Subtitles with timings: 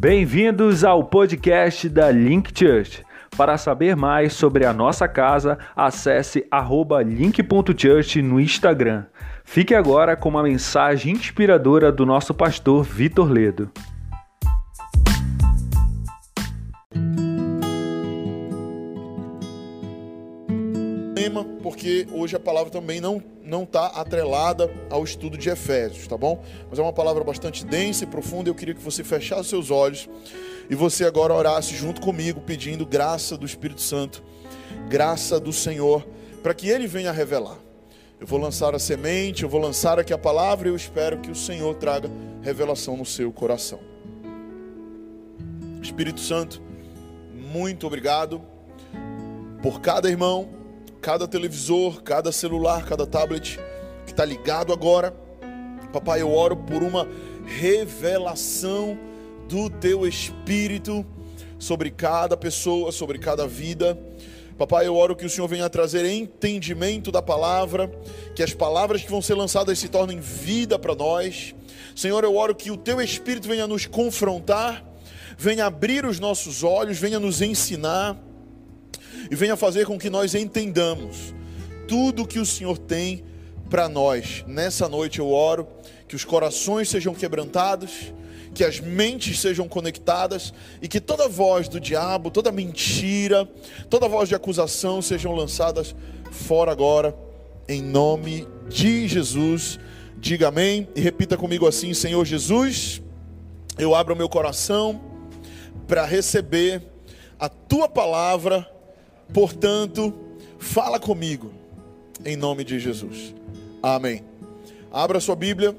[0.00, 3.04] Bem-vindos ao podcast da Link Church.
[3.36, 6.46] Para saber mais sobre a nossa casa, acesse
[7.00, 9.06] link.church no Instagram.
[9.44, 13.72] Fique agora com uma mensagem inspiradora do nosso pastor Vitor Ledo.
[21.88, 26.44] Porque hoje a palavra também não não está atrelada ao estudo de Efésios, tá bom?
[26.68, 28.50] Mas é uma palavra bastante densa e profunda.
[28.50, 30.06] Eu queria que você fechasse seus olhos
[30.68, 34.22] e você agora orasse junto comigo, pedindo graça do Espírito Santo,
[34.90, 36.06] graça do Senhor,
[36.42, 37.56] para que Ele venha revelar.
[38.20, 41.30] Eu vou lançar a semente, eu vou lançar aqui a palavra e eu espero que
[41.30, 42.10] o Senhor traga
[42.42, 43.80] revelação no seu coração.
[45.80, 46.60] Espírito Santo,
[47.34, 48.42] muito obrigado
[49.62, 50.57] por cada irmão
[51.00, 53.58] cada televisor, cada celular, cada tablet
[54.04, 55.14] que está ligado agora.
[55.92, 57.08] Papai, eu oro por uma
[57.46, 58.98] revelação
[59.48, 61.04] do teu Espírito
[61.58, 63.98] sobre cada pessoa, sobre cada vida.
[64.58, 67.88] Papai, eu oro que o Senhor venha trazer entendimento da palavra,
[68.34, 71.54] que as palavras que vão ser lançadas se tornem vida para nós.
[71.94, 74.84] Senhor, eu oro que o teu Espírito venha nos confrontar,
[75.38, 78.16] venha abrir os nossos olhos, venha nos ensinar
[79.30, 81.34] e venha fazer com que nós entendamos
[81.86, 83.24] tudo que o Senhor tem
[83.68, 84.44] para nós.
[84.46, 85.66] Nessa noite eu oro
[86.06, 88.12] que os corações sejam quebrantados,
[88.54, 93.48] que as mentes sejam conectadas e que toda voz do diabo, toda mentira,
[93.90, 95.94] toda voz de acusação sejam lançadas
[96.30, 97.14] fora agora,
[97.68, 99.78] em nome de Jesus.
[100.16, 103.02] Diga amém e repita comigo assim: Senhor Jesus,
[103.78, 105.00] eu abro meu coração
[105.86, 106.82] para receber
[107.38, 108.68] a tua palavra
[109.32, 110.14] Portanto,
[110.58, 111.52] fala comigo,
[112.24, 113.34] em nome de Jesus.
[113.82, 114.24] Amém.
[114.90, 115.76] Abra sua Bíblia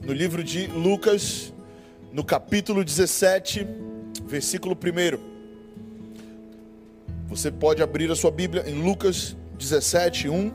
[0.00, 1.54] no livro de Lucas,
[2.12, 3.66] no capítulo 17,
[4.26, 5.32] versículo 1.
[7.28, 10.52] Você pode abrir a sua Bíblia em Lucas 17, 1,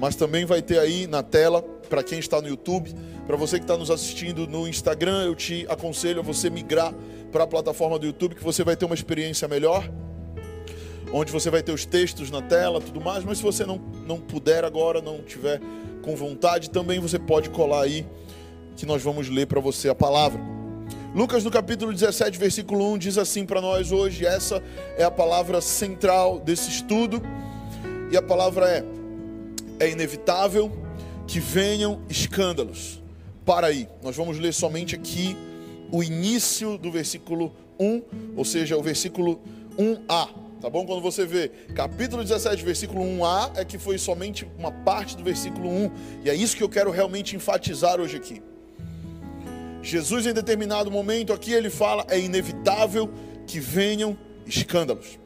[0.00, 2.94] mas também vai ter aí na tela, para quem está no YouTube,
[3.26, 6.94] para você que está nos assistindo no Instagram, eu te aconselho a você migrar
[7.30, 9.86] para a plataforma do YouTube, que você vai ter uma experiência melhor
[11.12, 14.18] onde você vai ter os textos na tela, tudo mais, mas se você não, não
[14.18, 15.60] puder agora, não tiver
[16.02, 18.06] com vontade, também você pode colar aí,
[18.76, 20.40] que nós vamos ler para você a palavra.
[21.14, 24.62] Lucas no capítulo 17, versículo 1 diz assim para nós hoje, essa
[24.96, 27.20] é a palavra central desse estudo,
[28.10, 28.84] e a palavra é:
[29.78, 30.72] é inevitável
[31.26, 33.02] que venham escândalos.
[33.44, 35.36] Para aí, nós vamos ler somente aqui
[35.90, 38.02] o início do versículo 1,
[38.36, 39.40] ou seja, o versículo
[39.78, 40.28] 1a.
[40.62, 40.86] Tá bom?
[40.86, 45.68] Quando você vê capítulo 17, versículo 1a, é que foi somente uma parte do versículo
[45.68, 45.90] 1.
[46.24, 48.40] E é isso que eu quero realmente enfatizar hoje aqui.
[49.82, 53.10] Jesus, em determinado momento aqui, ele fala: é inevitável
[53.44, 55.18] que venham escândalos.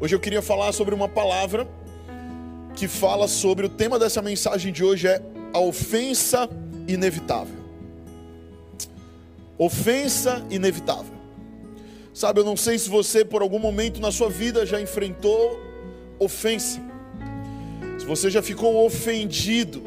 [0.00, 1.68] Hoje eu queria falar sobre uma palavra
[2.74, 5.22] que fala sobre o tema dessa mensagem de hoje é
[5.54, 6.50] a ofensa
[6.88, 7.60] inevitável.
[9.56, 11.19] Ofensa inevitável.
[12.20, 15.58] Sabe, eu não sei se você por algum momento na sua vida já enfrentou
[16.18, 16.78] ofensa.
[17.98, 19.82] Se você já ficou ofendido.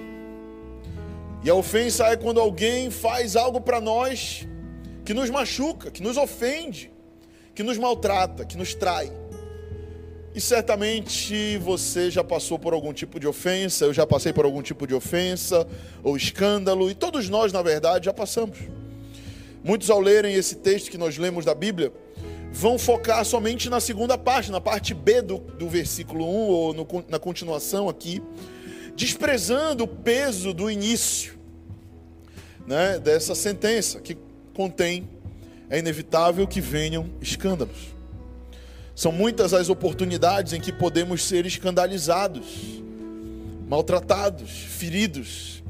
[1.44, 4.48] E a ofensa é quando alguém faz algo para nós
[5.06, 6.92] que nos machuca, que nos ofende,
[7.54, 9.12] que nos maltrata, que nos trai.
[10.34, 14.64] E certamente você já passou por algum tipo de ofensa, eu já passei por algum
[14.64, 15.68] tipo de ofensa
[16.02, 18.58] ou escândalo, e todos nós, na verdade, já passamos.
[19.64, 21.94] Muitos, ao lerem esse texto que nós lemos da Bíblia,
[22.54, 26.88] vão focar somente na segunda parte, na parte B do, do versículo 1, ou no,
[27.10, 28.22] na continuação aqui,
[28.96, 31.34] desprezando o peso do início
[32.68, 34.16] né, dessa sentença, que
[34.54, 35.10] contém,
[35.68, 37.94] é inevitável que venham escândalos.
[38.96, 42.46] São muitas as oportunidades em que podemos ser escandalizados,
[43.68, 45.64] maltratados, feridos.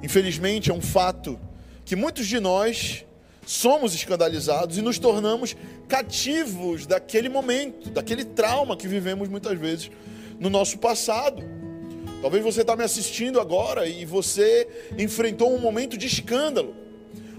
[0.00, 1.40] Infelizmente, é um fato
[1.84, 3.04] que muitos de nós
[3.50, 5.56] somos escandalizados e nos tornamos
[5.88, 9.90] cativos daquele momento, daquele trauma que vivemos muitas vezes
[10.38, 11.42] no nosso passado.
[12.22, 16.76] Talvez você está me assistindo agora e você enfrentou um momento de escândalo,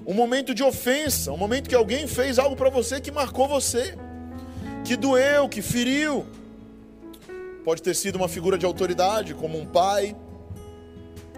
[0.06, 3.98] um momento de ofensa, um momento que alguém fez algo para você que marcou você,
[4.84, 6.25] que doeu, que feriu.
[7.63, 10.13] Pode ter sido uma figura de autoridade, como um pai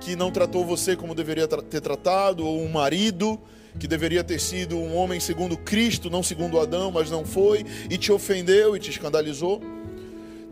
[0.01, 3.39] que não tratou você como deveria ter tratado, ou um marido
[3.79, 7.97] que deveria ter sido um homem segundo Cristo, não segundo Adão, mas não foi, e
[7.97, 9.61] te ofendeu e te escandalizou.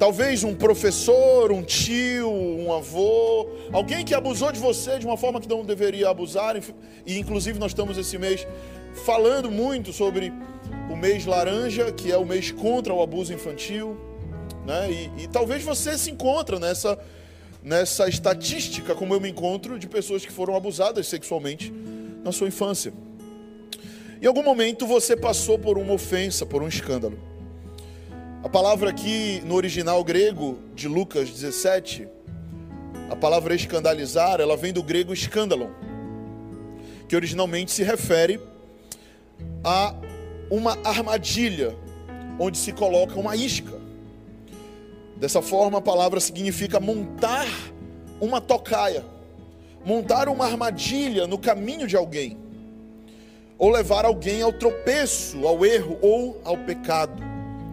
[0.02, 5.40] Talvez um professor, um tio, um avô, alguém que abusou de você de uma forma
[5.40, 6.56] que não deveria abusar.
[7.06, 8.48] E inclusive nós estamos esse mês
[9.06, 10.34] falando muito sobre
[10.90, 13.96] o mês laranja, que é o mês contra o abuso infantil.
[14.66, 14.92] Né?
[14.92, 16.98] E, e talvez você se encontre nessa,
[17.64, 21.72] nessa estatística, como eu me encontro, de pessoas que foram abusadas sexualmente
[22.24, 22.92] na sua infância.
[24.22, 27.18] Em algum momento você passou por uma ofensa, por um escândalo.
[28.44, 32.08] A palavra aqui no original grego de Lucas 17,
[33.10, 35.76] a palavra escandalizar, ela vem do grego escândalo,
[37.08, 38.40] que originalmente se refere
[39.64, 39.96] a
[40.52, 41.76] uma armadilha
[42.38, 43.82] onde se coloca uma isca.
[45.18, 47.48] Dessa forma, a palavra significa montar
[48.20, 49.04] uma tocaia,
[49.84, 52.38] montar uma armadilha no caminho de alguém,
[53.62, 57.22] ou levar alguém ao tropeço, ao erro ou ao pecado.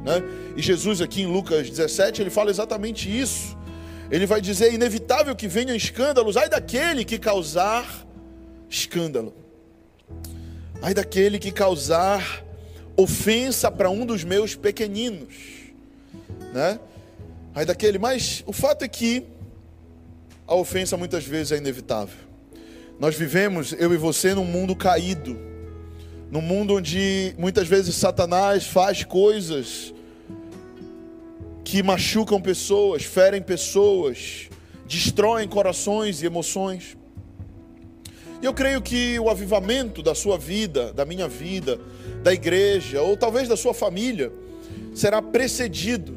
[0.05, 0.23] Né?
[0.55, 3.57] E Jesus, aqui em Lucas 17, ele fala exatamente isso.
[4.11, 8.07] Ele vai dizer: é inevitável que venham escândalos, ai daquele que causar
[8.69, 9.35] escândalo,
[10.83, 12.45] ai daquele que causar
[12.95, 15.35] ofensa para um dos meus pequeninos,
[16.53, 16.79] né?
[17.55, 19.25] Ai daquele, mas o fato é que
[20.47, 22.29] a ofensa muitas vezes é inevitável.
[23.01, 25.49] Nós vivemos, eu e você, num mundo caído,
[26.31, 29.95] num mundo onde muitas vezes Satanás faz coisas
[31.65, 34.49] que machucam pessoas, ferem pessoas,
[34.87, 36.97] destroem corações e emoções.
[38.41, 41.81] E eu creio que o avivamento da sua vida, da minha vida,
[42.23, 44.31] da igreja, ou talvez da sua família,
[44.95, 46.17] será precedido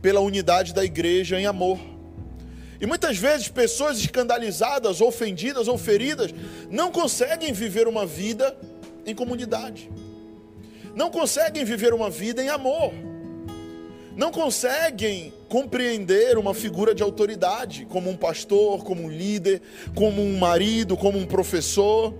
[0.00, 1.78] pela unidade da igreja em amor.
[2.80, 6.34] E muitas vezes pessoas escandalizadas, ofendidas ou feridas
[6.70, 8.56] não conseguem viver uma vida
[9.06, 9.90] em comunidade.
[10.94, 12.92] Não conseguem viver uma vida em amor.
[14.14, 19.62] Não conseguem compreender uma figura de autoridade, como um pastor, como um líder,
[19.94, 22.14] como um marido, como um professor,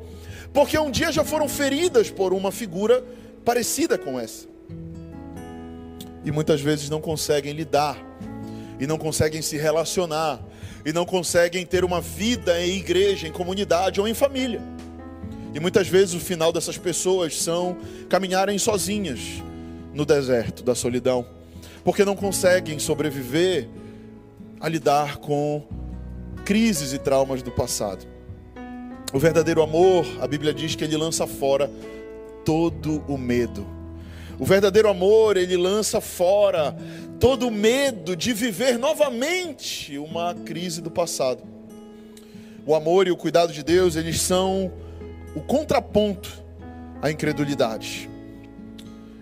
[0.53, 3.05] porque um dia já foram feridas por uma figura
[3.45, 4.47] parecida com essa.
[6.25, 7.99] E muitas vezes não conseguem lidar,
[8.81, 10.43] e não conseguem se relacionar,
[10.85, 14.61] e não conseguem ter uma vida em igreja, em comunidade ou em família.
[15.55, 17.77] E muitas vezes o final dessas pessoas são
[18.09, 19.21] caminharem sozinhas
[19.93, 21.27] no deserto da solidão,
[21.85, 23.69] porque não conseguem sobreviver
[24.61, 25.63] a lidar com
[26.45, 28.07] crises e traumas do passado.
[29.13, 31.71] O verdadeiro amor, a Bíblia diz que ele lança fora
[32.45, 33.67] todo o medo.
[34.39, 36.75] O verdadeiro amor, ele lança fora
[37.21, 41.43] todo o medo de viver novamente uma crise do passado.
[42.65, 44.73] O amor e o cuidado de Deus, eles são
[45.35, 46.43] o contraponto
[47.01, 48.09] à incredulidade.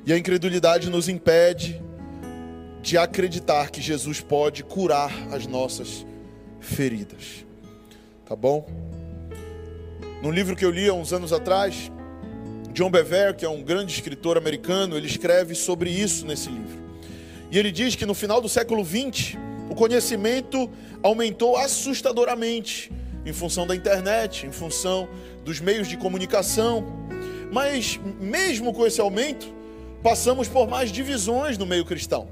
[0.05, 1.81] E a incredulidade nos impede
[2.83, 6.07] de acreditar que Jesus pode curar as nossas
[6.59, 7.45] feridas.
[8.25, 8.67] Tá bom?
[10.23, 11.91] No livro que eu li há uns anos atrás,
[12.73, 16.81] John Bever, que é um grande escritor americano, ele escreve sobre isso nesse livro.
[17.51, 19.37] E ele diz que no final do século XX,
[19.69, 20.71] o conhecimento
[21.03, 22.93] aumentou assustadoramente
[23.25, 25.09] em função da internet, em função
[25.45, 26.85] dos meios de comunicação.
[27.53, 29.53] Mas, mesmo com esse aumento,
[30.03, 32.29] passamos por mais divisões no meio cristão.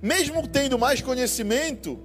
[0.00, 1.98] Mesmo tendo mais conhecimento,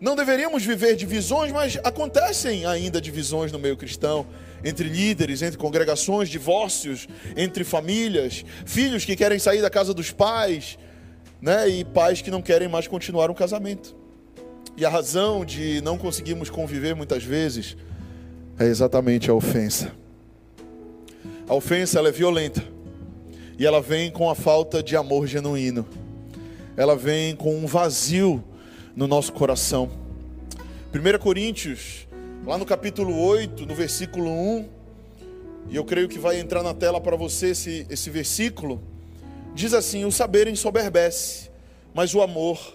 [0.00, 4.26] não deveríamos viver divisões, mas acontecem ainda divisões no meio cristão,
[4.64, 10.78] entre líderes, entre congregações, divórcios, entre famílias, filhos que querem sair da casa dos pais,
[11.40, 13.94] né, e pais que não querem mais continuar um casamento.
[14.76, 17.76] E a razão de não conseguirmos conviver muitas vezes
[18.58, 19.92] é exatamente a ofensa.
[21.48, 22.62] A ofensa ela é violenta
[23.58, 25.86] e ela vem com a falta de amor genuíno.
[26.76, 28.42] Ela vem com um vazio
[28.96, 29.90] no nosso coração.
[30.92, 32.08] 1 Coríntios,
[32.46, 34.68] lá no capítulo 8, no versículo 1,
[35.70, 38.82] e eu creio que vai entrar na tela para você esse, esse versículo,
[39.54, 41.50] diz assim: O saber ensoberbece,
[41.94, 42.74] mas o amor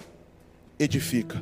[0.78, 1.42] edifica.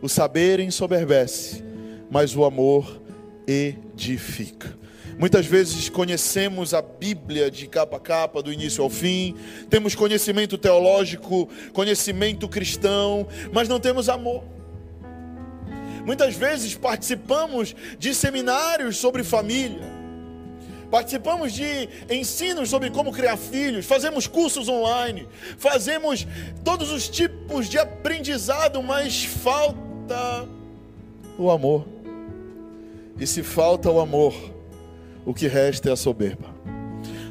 [0.00, 1.64] O saber ensoberbece,
[2.10, 3.02] mas o amor
[3.46, 4.78] edifica.
[5.18, 9.34] Muitas vezes conhecemos a Bíblia de capa a capa, do início ao fim,
[9.68, 14.44] temos conhecimento teológico, conhecimento cristão, mas não temos amor.
[16.06, 19.82] Muitas vezes participamos de seminários sobre família,
[20.88, 25.26] participamos de ensinos sobre como criar filhos, fazemos cursos online,
[25.58, 26.24] fazemos
[26.62, 29.87] todos os tipos de aprendizado, mas falta
[31.38, 31.86] o amor.
[33.18, 34.34] E se falta o amor,
[35.24, 36.48] o que resta é a soberba.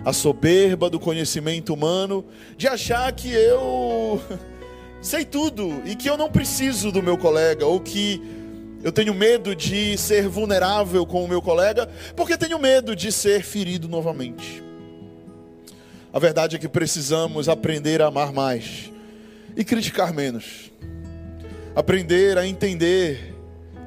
[0.06, 2.26] A soberba do conhecimento humano,
[2.58, 4.22] de achar que eu
[5.02, 8.22] sei tudo e que eu não preciso do meu colega, ou que
[8.84, 13.44] eu tenho medo de ser vulnerável com o meu colega, porque tenho medo de ser
[13.44, 14.64] ferido novamente.
[16.14, 18.92] A verdade é que precisamos aprender a amar mais
[19.56, 20.72] e criticar menos.
[21.78, 23.36] Aprender a entender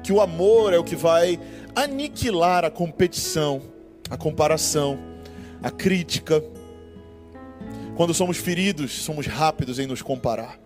[0.01, 1.37] que o amor é o que vai
[1.75, 3.61] aniquilar a competição,
[4.09, 4.97] a comparação,
[5.61, 6.41] a crítica.
[7.97, 10.57] Quando somos feridos, somos rápidos em nos comparar.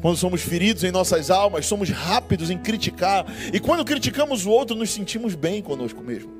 [0.00, 3.26] Quando somos feridos em nossas almas, somos rápidos em criticar.
[3.52, 6.30] E quando criticamos o outro, nos sentimos bem conosco mesmo.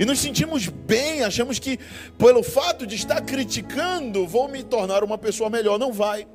[0.00, 1.78] E nos sentimos bem, achamos que
[2.18, 5.78] pelo fato de estar criticando, vou me tornar uma pessoa melhor.
[5.78, 6.26] Não vai.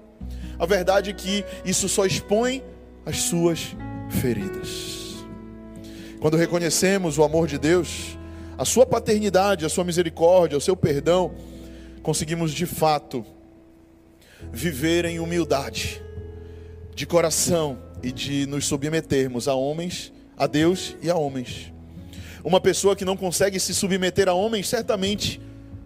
[0.62, 2.64] A verdade é que isso só expõe
[3.04, 3.76] as suas
[4.22, 5.16] feridas.
[6.20, 8.16] Quando reconhecemos o amor de Deus,
[8.60, 11.34] a sua paternidade, a sua misericórdia, o seu perdão,
[12.04, 13.26] conseguimos de fato
[14.54, 16.00] viver em humildade,
[16.94, 21.74] de coração e de nos submetermos a homens, a Deus e a homens.
[22.44, 25.42] Uma pessoa que não consegue se submeter a homens, certamente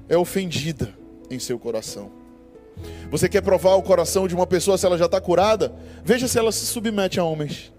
[0.10, 0.94] é ofendida
[1.32, 2.25] em seu coração.
[3.10, 5.74] Você quer provar o coração de uma pessoa se ela já está curada?
[6.04, 7.72] Veja se ela se submete a homens.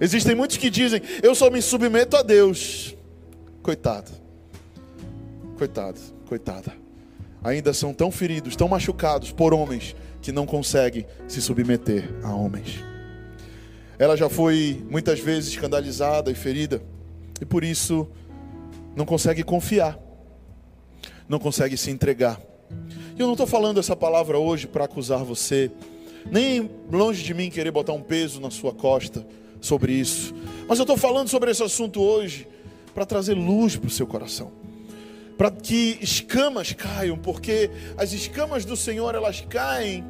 [0.00, 2.96] Existem muitos que dizem, eu só me submeto a Deus.
[3.62, 4.10] Coitado,
[5.56, 6.72] coitado, coitada.
[7.44, 12.82] Ainda são tão feridos, tão machucados por homens que não conseguem se submeter a homens.
[13.98, 16.82] Ela já foi muitas vezes escandalizada e ferida
[17.40, 18.08] e por isso
[18.96, 19.98] não consegue confiar,
[21.28, 22.40] não consegue se entregar.
[23.18, 25.70] Eu não estou falando essa palavra hoje para acusar você,
[26.30, 29.26] nem longe de mim querer botar um peso na sua costa
[29.60, 30.34] sobre isso,
[30.66, 32.48] mas eu estou falando sobre esse assunto hoje
[32.94, 34.50] para trazer luz para o seu coração,
[35.36, 40.04] para que escamas caiam, porque as escamas do Senhor elas caem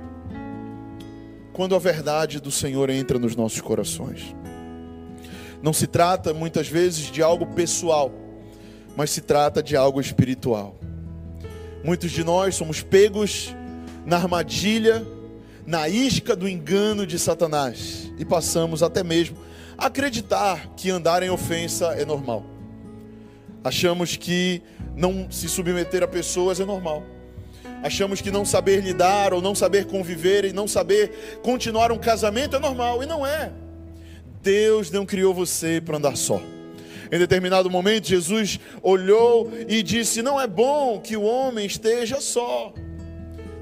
[1.53, 4.35] quando a verdade do Senhor entra nos nossos corações.
[5.61, 8.13] Não se trata muitas vezes de algo pessoal,
[8.97, 10.77] mas se trata de algo espiritual.
[11.85, 13.55] Muitos de nós somos pegos
[14.07, 15.05] na armadilha,
[15.67, 19.37] na isca do engano de Satanás e passamos até mesmo
[19.77, 22.45] a acreditar que andar em ofensa é normal.
[23.65, 24.63] Achamos que
[24.95, 27.03] não se submeter a pessoas é normal.
[27.83, 32.55] Achamos que não saber lidar ou não saber conviver e não saber continuar um casamento
[32.55, 33.53] é normal e não é.
[34.41, 36.41] Deus não criou você para andar só.
[37.13, 42.73] Em determinado momento, Jesus olhou e disse: Não é bom que o homem esteja só.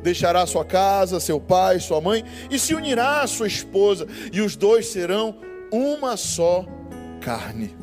[0.04, 4.54] Deixará sua casa, seu pai, sua mãe e se unirá à sua esposa, e os
[4.54, 5.34] dois serão
[5.72, 6.64] uma só
[7.20, 7.76] carne.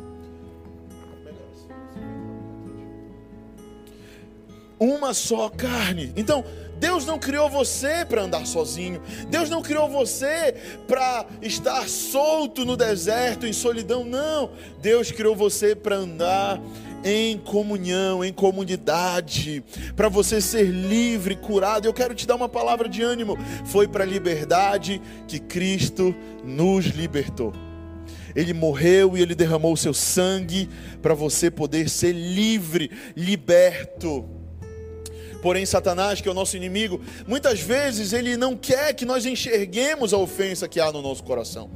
[4.79, 6.13] Uma só carne.
[6.15, 6.45] Então,
[6.79, 9.01] Deus não criou você para andar sozinho.
[9.29, 10.55] Deus não criou você
[10.87, 14.05] para estar solto no deserto, em solidão.
[14.05, 14.51] Não.
[14.81, 16.61] Deus criou você para andar
[17.03, 19.63] em comunhão, em comunidade,
[19.95, 21.87] para você ser livre, curado.
[21.87, 23.37] Eu quero te dar uma palavra de ânimo.
[23.65, 27.53] Foi para a liberdade que Cristo nos libertou.
[28.35, 30.69] Ele morreu e ele derramou o seu sangue
[31.01, 34.36] para você poder ser livre, liberto.
[35.41, 40.13] Porém, Satanás, que é o nosso inimigo, muitas vezes ele não quer que nós enxerguemos
[40.13, 41.69] a ofensa que há no nosso coração.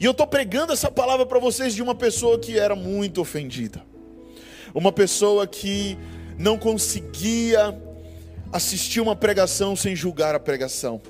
[0.00, 3.84] E eu estou pregando essa palavra para vocês de uma pessoa que era muito ofendida,
[4.74, 5.98] uma pessoa que
[6.38, 7.78] não conseguia
[8.52, 11.00] assistir uma pregação sem julgar a pregação.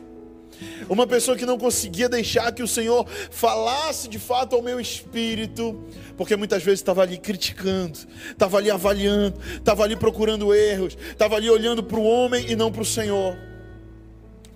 [0.88, 5.82] Uma pessoa que não conseguia deixar que o Senhor falasse de fato ao meu espírito,
[6.16, 7.98] porque muitas vezes estava ali criticando,
[8.30, 12.70] estava ali avaliando, estava ali procurando erros, estava ali olhando para o homem e não
[12.70, 13.36] para o Senhor.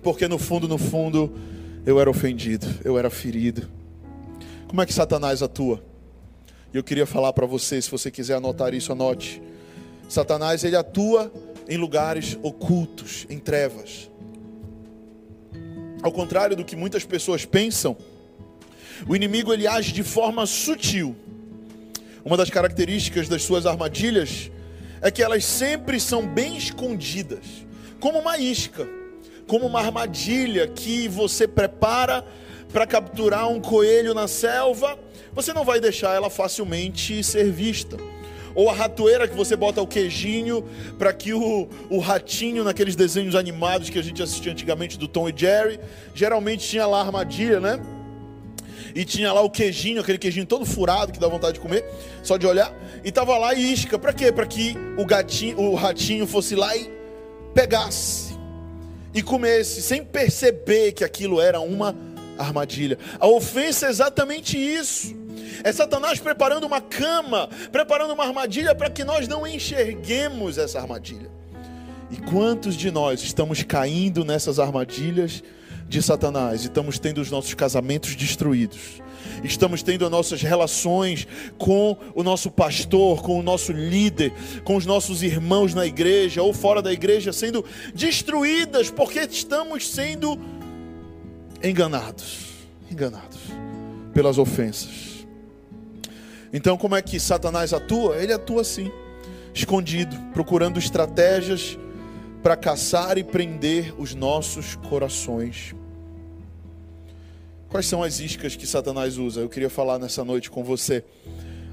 [0.01, 1.33] Porque no fundo, no fundo,
[1.85, 3.67] eu era ofendido, eu era ferido.
[4.67, 5.83] Como é que Satanás atua?
[6.73, 9.41] E eu queria falar para você, se você quiser anotar isso, anote.
[10.09, 11.31] Satanás ele atua
[11.67, 14.09] em lugares ocultos, em trevas.
[16.01, 17.97] Ao contrário do que muitas pessoas pensam,
[19.07, 21.15] o inimigo ele age de forma sutil.
[22.23, 24.51] Uma das características das suas armadilhas
[25.01, 27.45] é que elas sempre são bem escondidas,
[27.99, 28.87] como uma isca,
[29.47, 32.25] como uma armadilha que você prepara
[32.71, 34.99] para capturar um coelho na selva,
[35.33, 37.97] você não vai deixar ela facilmente ser vista
[38.57, 40.65] ou a ratoeira que você bota o queijinho
[40.97, 45.29] para que o, o ratinho naqueles desenhos animados que a gente assistia antigamente do Tom
[45.29, 45.79] e Jerry,
[46.15, 47.79] geralmente tinha lá a armadilha, né?
[48.95, 51.85] E tinha lá o queijinho, aquele queijinho todo furado que dá vontade de comer,
[52.23, 52.73] só de olhar,
[53.03, 54.31] e tava lá e isca, para quê?
[54.31, 56.89] Para que o gatinho, o ratinho fosse lá e
[57.53, 58.35] pegasse.
[59.13, 61.95] e comesse, sem perceber que aquilo era uma
[62.39, 62.97] armadilha.
[63.19, 65.26] A ofensa é exatamente isso.
[65.63, 71.29] É Satanás preparando uma cama, preparando uma armadilha para que nós não enxerguemos essa armadilha.
[72.09, 75.43] E quantos de nós estamos caindo nessas armadilhas
[75.87, 79.01] de Satanás e estamos tendo os nossos casamentos destruídos?
[79.43, 81.27] estamos tendo as nossas relações
[81.57, 86.53] com o nosso pastor, com o nosso líder, com os nossos irmãos na igreja ou
[86.53, 87.63] fora da igreja sendo
[87.93, 90.39] destruídas porque estamos sendo
[91.63, 92.47] enganados
[92.89, 93.39] enganados
[94.13, 95.06] pelas ofensas.
[96.57, 98.17] Então, como é que Satanás atua?
[98.17, 98.91] Ele atua assim,
[99.53, 101.77] escondido, procurando estratégias
[102.41, 105.75] para caçar e prender os nossos corações.
[107.69, 109.41] Quais são as iscas que Satanás usa?
[109.41, 111.03] Eu queria falar nessa noite com você.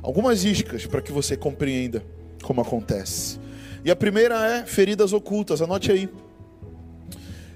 [0.03, 2.05] Algumas iscas para que você compreenda
[2.43, 3.41] como acontece.
[3.87, 6.11] E a primeira é feridas ocultas, anote aí.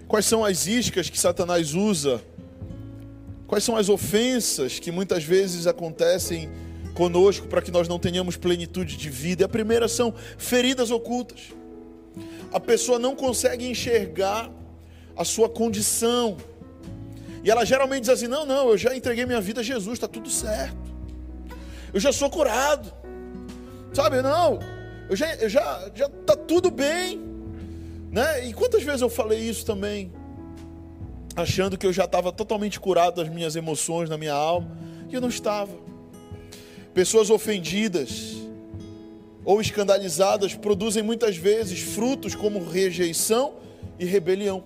[0.07, 2.23] Quais são as iscas que Satanás usa?
[3.47, 6.49] Quais são as ofensas que muitas vezes acontecem
[6.99, 9.43] conosco para que nós não tenhamos plenitude de vida?
[9.43, 11.55] E a primeira são feridas ocultas.
[12.53, 14.51] A pessoa não consegue enxergar
[15.17, 16.37] a sua condição
[17.45, 20.09] e ela geralmente diz assim: não, não, eu já entreguei minha vida a Jesus, está
[20.09, 20.77] tudo certo.
[21.95, 22.93] Eu já sou curado.
[23.93, 24.59] Sabe, não,
[25.09, 27.21] eu já, eu já, já tá tudo bem.
[28.11, 28.49] Né?
[28.49, 30.13] E quantas vezes eu falei isso também?
[31.37, 34.77] Achando que eu já estava totalmente curado das minhas emoções, na minha alma,
[35.09, 35.73] e eu não estava.
[36.99, 38.39] Pessoas ofendidas
[39.45, 43.55] ou escandalizadas produzem muitas vezes frutos como rejeição
[44.01, 44.65] e rebelião.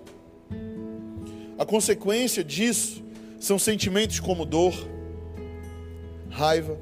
[1.59, 3.03] A consequência disso
[3.39, 4.73] são sentimentos como dor,
[6.31, 6.75] raiva,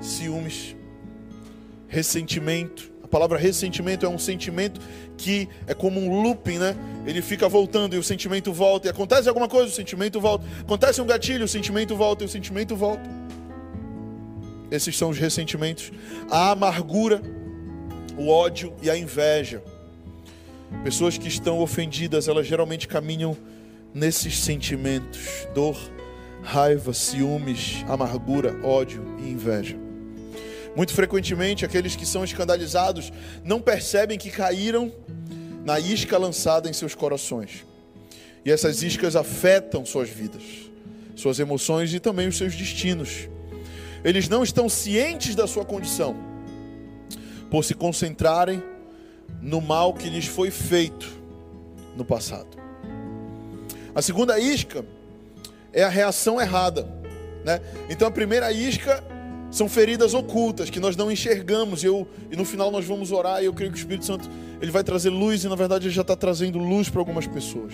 [0.00, 0.76] ciúmes,
[1.88, 2.92] ressentimento.
[3.02, 4.80] A palavra ressentimento é um sentimento
[5.16, 6.76] que é como um looping, né?
[7.04, 8.86] Ele fica voltando e o sentimento volta.
[8.86, 10.46] E acontece alguma coisa, o sentimento volta.
[10.60, 13.15] Acontece um gatilho, o sentimento volta e o sentimento volta.
[14.70, 15.92] Esses são os ressentimentos.
[16.30, 17.20] A amargura,
[18.16, 19.62] o ódio e a inveja.
[20.82, 23.36] Pessoas que estão ofendidas, elas geralmente caminham
[23.94, 25.78] nesses sentimentos: dor,
[26.42, 29.76] raiva, ciúmes, amargura, ódio e inveja.
[30.74, 33.10] Muito frequentemente, aqueles que são escandalizados
[33.42, 34.92] não percebem que caíram
[35.64, 37.64] na isca lançada em seus corações.
[38.44, 40.42] E essas iscas afetam suas vidas,
[41.16, 43.28] suas emoções e também os seus destinos.
[44.06, 46.14] Eles não estão cientes da sua condição,
[47.50, 48.62] por se concentrarem
[49.42, 51.12] no mal que lhes foi feito
[51.96, 52.56] no passado.
[53.92, 54.86] A segunda isca
[55.72, 56.88] é a reação errada.
[57.44, 57.60] Né?
[57.90, 59.02] Então a primeira isca
[59.50, 61.82] são feridas ocultas que nós não enxergamos.
[61.82, 64.30] E, eu, e no final nós vamos orar e eu creio que o Espírito Santo
[64.62, 67.72] ele vai trazer luz e na verdade ele já está trazendo luz para algumas pessoas.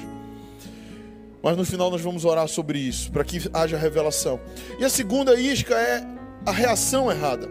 [1.43, 4.41] Mas no final nós vamos orar sobre isso, para que haja revelação.
[4.79, 7.49] E a segunda isca é a reação errada.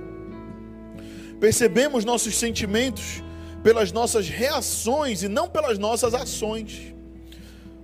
[1.39, 3.23] Percebemos nossos sentimentos
[3.63, 6.93] pelas nossas reações e não pelas nossas ações.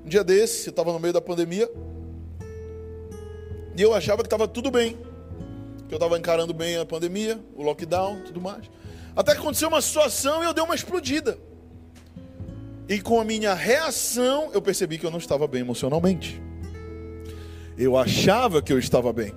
[0.05, 1.69] Um dia desse, eu estava no meio da pandemia,
[3.75, 4.97] e eu achava que estava tudo bem,
[5.87, 8.69] que eu estava encarando bem a pandemia, o lockdown, tudo mais.
[9.15, 11.37] Até que aconteceu uma situação e eu dei uma explodida.
[12.89, 16.41] E com a minha reação, eu percebi que eu não estava bem emocionalmente.
[17.77, 19.33] Eu achava que eu estava bem.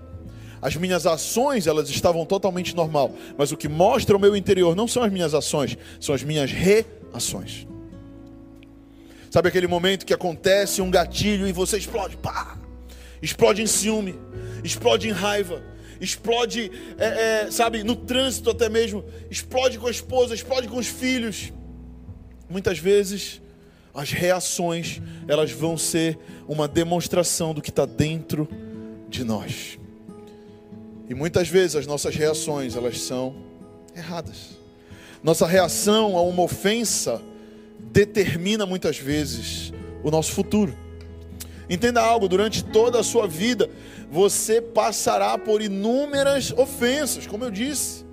[0.63, 4.87] As minhas ações, elas estavam totalmente normal, mas o que mostra o meu interior não
[4.87, 7.67] são as minhas ações, são as minhas reações.
[9.31, 12.59] Sabe aquele momento que acontece um gatilho e você explode, pá!
[13.23, 14.19] Explode em ciúme,
[14.65, 15.63] explode em raiva,
[16.01, 17.07] explode, é,
[17.45, 21.53] é, sabe, no trânsito até mesmo, explode com a esposa, explode com os filhos.
[22.49, 23.41] Muitas vezes
[23.95, 26.19] as reações elas vão ser
[26.49, 28.49] uma demonstração do que está dentro
[29.09, 29.80] de nós.
[31.11, 33.35] E muitas vezes as nossas reações elas são
[33.97, 34.61] erradas.
[35.25, 37.21] Nossa reação a uma ofensa
[37.91, 39.73] determina muitas vezes
[40.05, 40.73] o nosso futuro.
[41.69, 43.69] Entenda algo, durante toda a sua vida,
[44.09, 48.05] você passará por inúmeras ofensas, como eu disse.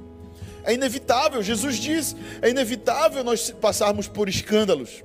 [0.63, 5.03] É inevitável, Jesus disse, é inevitável nós passarmos por escândalos.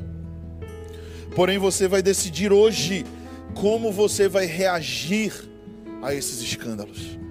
[1.36, 3.04] Porém, você vai decidir hoje
[3.54, 5.32] como você vai reagir
[6.02, 7.21] a esses escândalos.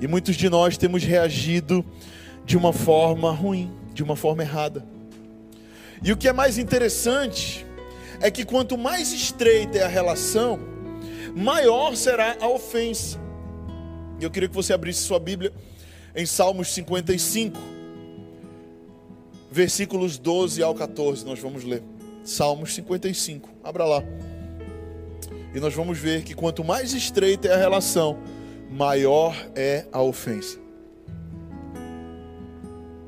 [0.00, 1.84] E muitos de nós temos reagido
[2.44, 4.84] de uma forma ruim, de uma forma errada.
[6.02, 7.66] E o que é mais interessante
[8.20, 10.58] é que quanto mais estreita é a relação,
[11.34, 13.18] maior será a ofensa.
[14.20, 15.52] E eu queria que você abrisse sua Bíblia
[16.14, 17.58] em Salmos 55,
[19.50, 21.82] versículos 12 ao 14, nós vamos ler.
[22.24, 23.48] Salmos 55.
[23.62, 24.02] Abra lá.
[25.54, 28.18] E nós vamos ver que quanto mais estreita é a relação,
[28.70, 30.58] maior é a ofensa.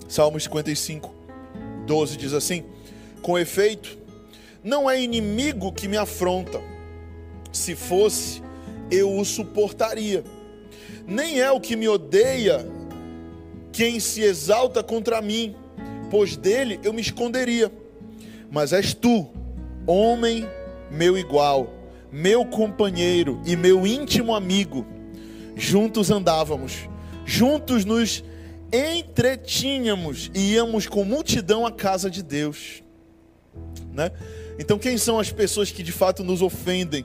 [0.09, 1.15] Salmos 55,
[1.87, 2.65] 12 diz assim:
[3.23, 3.99] Com efeito,
[4.63, 6.61] não é inimigo que me afronta,
[7.53, 8.43] se fosse,
[8.91, 10.25] eu o suportaria.
[11.07, 12.67] Nem é o que me odeia
[13.73, 15.55] quem se exalta contra mim,
[16.11, 17.73] pois dele eu me esconderia.
[18.51, 19.29] Mas és tu,
[19.87, 20.47] homem
[20.91, 21.79] meu igual
[22.11, 24.87] meu companheiro e meu íntimo amigo.
[25.59, 26.89] Juntos andávamos,
[27.27, 28.23] juntos nos
[28.73, 32.85] entretínhamos e íamos com multidão à casa de Deus.
[33.93, 34.13] Né?
[34.57, 37.05] Então, quem são as pessoas que de fato nos ofendem?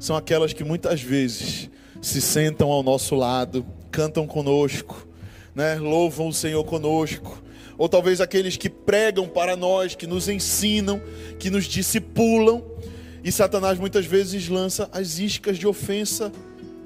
[0.00, 1.70] São aquelas que muitas vezes
[2.02, 5.06] se sentam ao nosso lado, cantam conosco,
[5.54, 5.76] né?
[5.76, 7.40] louvam o Senhor conosco,
[7.78, 11.00] ou talvez aqueles que pregam para nós, que nos ensinam,
[11.38, 12.60] que nos discipulam,
[13.22, 16.32] e Satanás muitas vezes lança as iscas de ofensa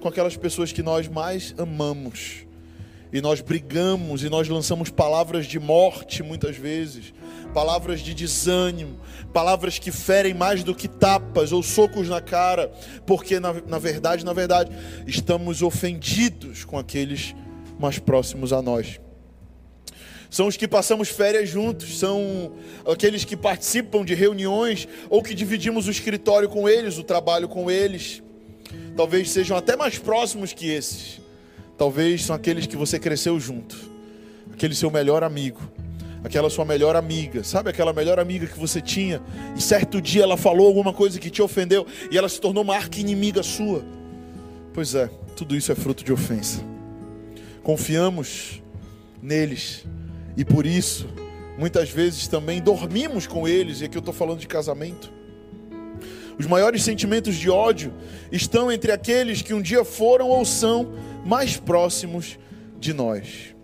[0.00, 2.46] com aquelas pessoas que nós mais amamos.
[3.12, 7.14] E nós brigamos e nós lançamos palavras de morte muitas vezes,
[7.54, 9.00] palavras de desânimo,
[9.32, 12.70] palavras que ferem mais do que tapas ou socos na cara,
[13.06, 14.70] porque na, na verdade, na verdade,
[15.06, 17.34] estamos ofendidos com aqueles
[17.78, 19.00] mais próximos a nós
[20.30, 22.52] são os que passamos férias juntos, são
[22.86, 27.70] aqueles que participam de reuniões ou que dividimos o escritório com eles, o trabalho com
[27.70, 28.22] eles.
[28.96, 31.20] Talvez sejam até mais próximos que esses.
[31.76, 33.76] Talvez são aqueles que você cresceu junto,
[34.52, 35.60] aquele seu melhor amigo,
[36.24, 39.22] aquela sua melhor amiga, sabe aquela melhor amiga que você tinha
[39.56, 42.74] e certo dia ela falou alguma coisa que te ofendeu e ela se tornou uma
[42.74, 43.84] arca inimiga sua.
[44.74, 46.64] Pois é, tudo isso é fruto de ofensa.
[47.62, 48.60] Confiamos
[49.22, 49.84] neles
[50.36, 51.08] e por isso,
[51.56, 55.17] muitas vezes também dormimos com eles, e aqui eu estou falando de casamento.
[56.38, 57.92] Os maiores sentimentos de ódio
[58.30, 60.92] estão entre aqueles que um dia foram ou são
[61.24, 62.38] mais próximos
[62.78, 63.54] de nós.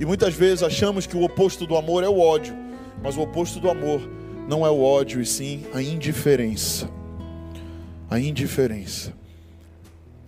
[0.00, 2.56] E muitas vezes achamos que o oposto do amor é o ódio,
[3.02, 4.00] mas o oposto do amor
[4.48, 6.88] não é o ódio, e sim a indiferença.
[8.08, 9.12] A indiferença.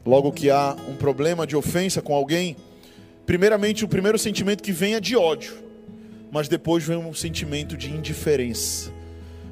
[0.04, 2.56] Logo que há um problema de ofensa com alguém,
[3.24, 5.70] primeiramente o primeiro sentimento que vem é de ódio
[6.30, 8.92] mas depois vem um sentimento de indiferença.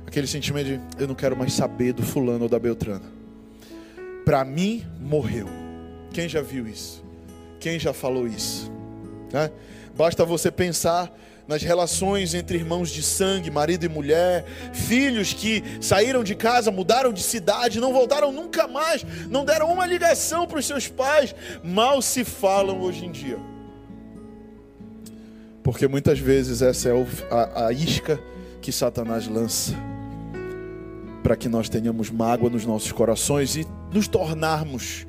[0.09, 3.05] Aquele sentimento de eu não quero mais saber do fulano ou da Beltrana.
[4.25, 5.47] Para mim, morreu.
[6.15, 7.05] Quem já viu isso?
[7.61, 8.73] Quem já falou isso?
[9.31, 9.51] Né?
[9.95, 11.15] Basta você pensar
[11.47, 17.13] nas relações entre irmãos de sangue, marido e mulher, filhos que saíram de casa, mudaram
[17.13, 22.01] de cidade, não voltaram nunca mais, não deram uma ligação para os seus pais, mal
[22.01, 23.39] se falam hoje em dia.
[25.63, 28.19] Porque muitas vezes essa é a, a isca
[28.63, 29.77] que Satanás lança
[31.23, 35.07] para que nós tenhamos mágoa nos nossos corações e nos tornarmos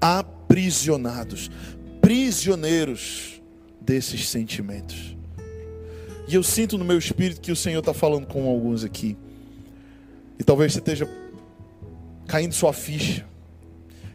[0.00, 1.50] aprisionados,
[2.00, 3.40] prisioneiros
[3.80, 5.16] desses sentimentos.
[6.28, 9.16] E eu sinto no meu espírito que o Senhor está falando com alguns aqui.
[10.38, 11.08] E talvez você esteja
[12.26, 13.24] caindo sua ficha.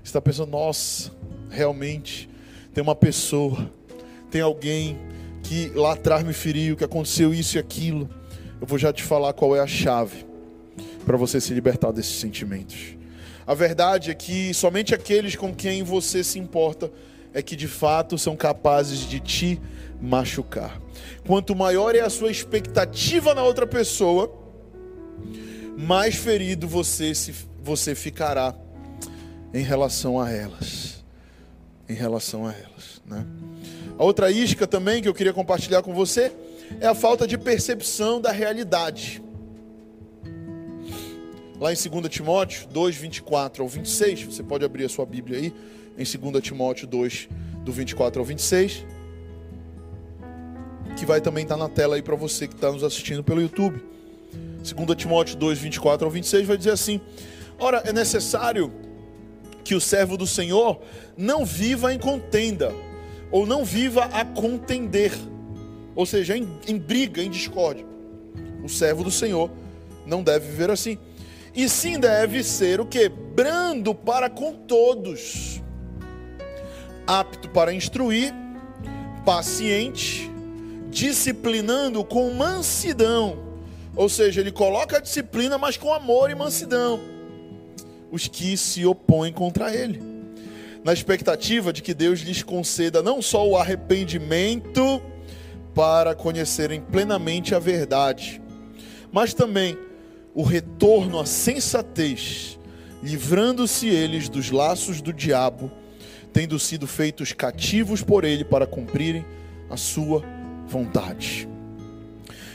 [0.04, 1.12] Você está pensando, nossa,
[1.50, 2.30] realmente
[2.74, 3.72] tem uma pessoa,
[4.30, 4.98] tem alguém
[5.44, 8.10] que lá atrás me feriu, que aconteceu isso e aquilo.
[8.60, 10.31] Eu vou já te falar qual é a chave
[11.06, 12.96] para você se libertar desses sentimentos.
[13.46, 16.92] A verdade é que somente aqueles com quem você se importa
[17.34, 19.60] é que de fato são capazes de te
[20.02, 20.80] machucar.
[21.26, 24.32] Quanto maior é a sua expectativa na outra pessoa,
[25.78, 27.34] mais ferido você se
[27.64, 28.56] você ficará
[29.54, 31.04] em relação a elas.
[31.88, 33.26] Em relação a elas, né?
[33.98, 36.32] A outra isca também que eu queria compartilhar com você
[36.80, 39.22] é a falta de percepção da realidade.
[41.62, 45.54] Lá em 2 Timóteo 2, 24 ao 26, você pode abrir a sua Bíblia aí,
[45.96, 47.30] em 2 Timóteo 2,
[47.64, 48.84] do 24 ao 26,
[50.98, 53.80] que vai também estar na tela aí para você que está nos assistindo pelo YouTube.
[54.64, 57.00] 2 Timóteo 2, 24 ao 26 vai dizer assim:
[57.60, 58.74] Ora, é necessário
[59.64, 60.82] que o servo do Senhor
[61.16, 62.74] não viva em contenda
[63.30, 65.14] ou não viva a contender,
[65.94, 67.86] ou seja, em, em briga, em discórdia.
[68.64, 69.52] O servo do Senhor
[70.08, 70.98] não deve viver assim.
[71.54, 73.10] E sim deve ser o que?
[73.10, 75.62] Brando para com todos,
[77.06, 78.34] apto para instruir,
[79.26, 80.32] paciente,
[80.90, 83.38] disciplinando com mansidão.
[83.96, 87.00] Ou seja, ele coloca a disciplina, mas com amor e mansidão.
[88.10, 90.12] Os que se opõem contra ele
[90.84, 95.02] na expectativa de que Deus lhes conceda não só o arrependimento
[95.76, 98.42] para conhecerem plenamente a verdade,
[99.12, 99.78] mas também
[100.34, 102.60] o retorno à sensatez,
[103.04, 105.72] livrando-se eles dos laços do diabo,
[106.32, 109.26] tendo sido feitos cativos por ele para cumprirem
[109.70, 110.24] a sua
[110.68, 111.48] vontade.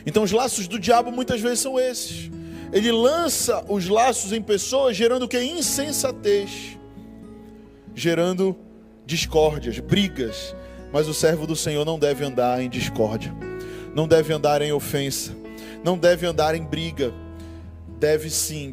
[0.06, 2.30] Então, os laços do diabo muitas vezes são esses.
[2.72, 5.40] Ele lança os laços em pessoas, gerando o que?
[5.42, 6.78] Insensatez,
[7.94, 8.56] gerando
[9.04, 10.54] discórdias, brigas.
[10.92, 13.34] Mas o servo do Senhor não deve andar em discórdia,
[13.94, 15.36] não deve andar em ofensa,
[15.84, 17.12] não deve andar em briga.
[17.98, 18.72] Deve sim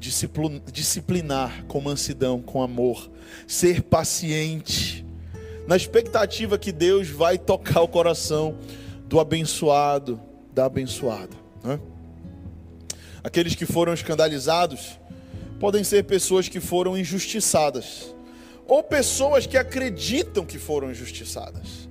[0.71, 3.09] disciplinar com mansidão, com amor,
[3.47, 5.05] ser paciente,
[5.65, 8.57] na expectativa que Deus vai tocar o coração
[9.05, 10.19] do abençoado,
[10.53, 11.35] da abençoada.
[11.63, 11.79] Né?
[13.23, 14.99] Aqueles que foram escandalizados
[15.59, 18.13] podem ser pessoas que foram injustiçadas,
[18.67, 21.87] ou pessoas que acreditam que foram injustiçadas,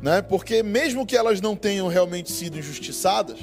[0.00, 0.22] né?
[0.22, 3.38] Porque mesmo que elas não tenham realmente sido injustiçadas,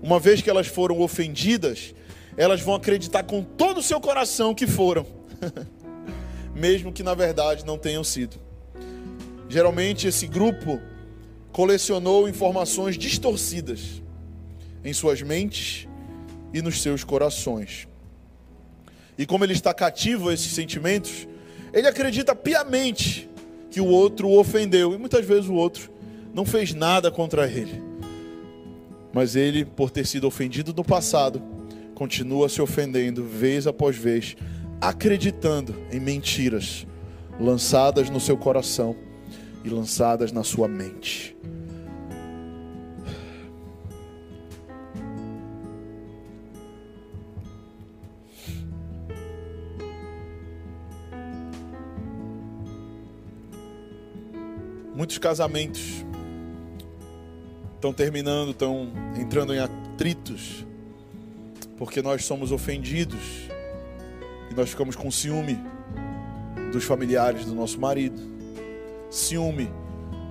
[0.00, 1.94] uma vez que elas foram ofendidas,
[2.36, 5.06] elas vão acreditar com todo o seu coração que foram,
[6.54, 8.36] mesmo que na verdade não tenham sido.
[9.48, 10.80] Geralmente esse grupo
[11.52, 14.02] colecionou informações distorcidas
[14.84, 15.86] em suas mentes
[16.52, 17.86] e nos seus corações.
[19.16, 21.28] E como ele está cativo a esses sentimentos,
[21.72, 23.28] ele acredita piamente
[23.70, 25.90] que o outro o ofendeu, e muitas vezes o outro
[26.34, 27.82] não fez nada contra ele.
[29.12, 31.42] Mas ele, por ter sido ofendido no passado,
[32.02, 34.34] continua se ofendendo vez após vez,
[34.80, 36.84] acreditando em mentiras
[37.38, 38.96] lançadas no seu coração
[39.64, 41.36] e lançadas na sua mente.
[54.92, 56.04] Muitos casamentos
[57.76, 60.66] estão terminando, estão entrando em atritos,
[61.82, 63.48] porque nós somos ofendidos
[64.48, 65.58] e nós ficamos com ciúme
[66.70, 68.22] dos familiares do nosso marido,
[69.10, 69.68] ciúme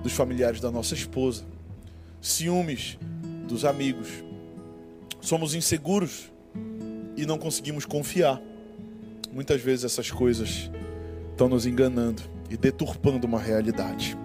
[0.02, 1.44] dos familiares da nossa esposa,
[2.22, 2.98] ciúmes
[3.46, 4.08] dos amigos.
[5.20, 6.32] Somos inseguros
[7.18, 8.40] e não conseguimos confiar.
[9.30, 10.70] Muitas vezes essas coisas
[11.32, 14.16] estão nos enganando e deturpando uma realidade.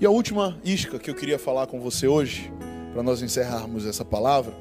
[0.00, 2.50] E a última isca que eu queria falar com você hoje,
[2.94, 4.54] para nós encerrarmos essa palavra,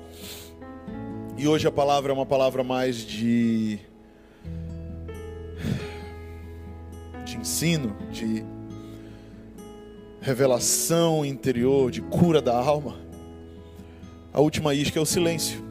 [1.43, 3.77] e hoje a palavra é uma palavra mais de
[7.25, 8.45] de ensino, de
[10.21, 12.95] revelação interior, de cura da alma.
[14.31, 15.61] A última isca é o silêncio.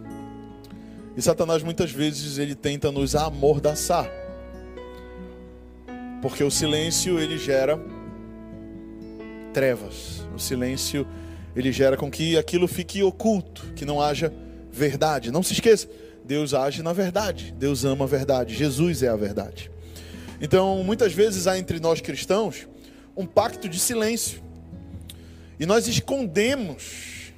[1.17, 4.11] E Satanás muitas vezes ele tenta nos amordaçar.
[6.21, 7.81] Porque o silêncio ele gera
[9.55, 10.23] trevas.
[10.35, 11.07] O silêncio
[11.57, 14.31] ele gera com que aquilo fique oculto, que não haja
[14.73, 15.31] verdade.
[15.31, 15.89] Não se esqueça,
[16.25, 17.55] Deus age na verdade.
[17.59, 18.55] Deus ama a verdade.
[18.55, 19.71] Jesus é a verdade.
[20.41, 22.67] Então, muitas vezes há entre nós cristãos
[23.17, 24.43] um pacto de silêncio.
[25.61, 27.33] E nós escondemos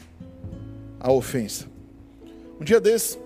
[1.01, 1.67] a ofensa.
[2.61, 3.19] Um dia desse,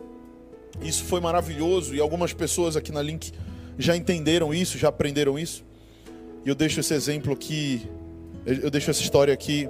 [0.83, 3.33] isso foi maravilhoso e algumas pessoas aqui na Link
[3.79, 5.64] já entenderam isso, já aprenderam isso.
[6.44, 7.88] E eu deixo esse exemplo aqui
[8.47, 9.68] eu deixo essa história aqui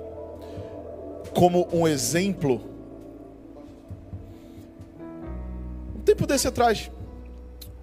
[1.34, 2.60] como um exemplo.
[6.08, 6.90] Tempo desse atrás,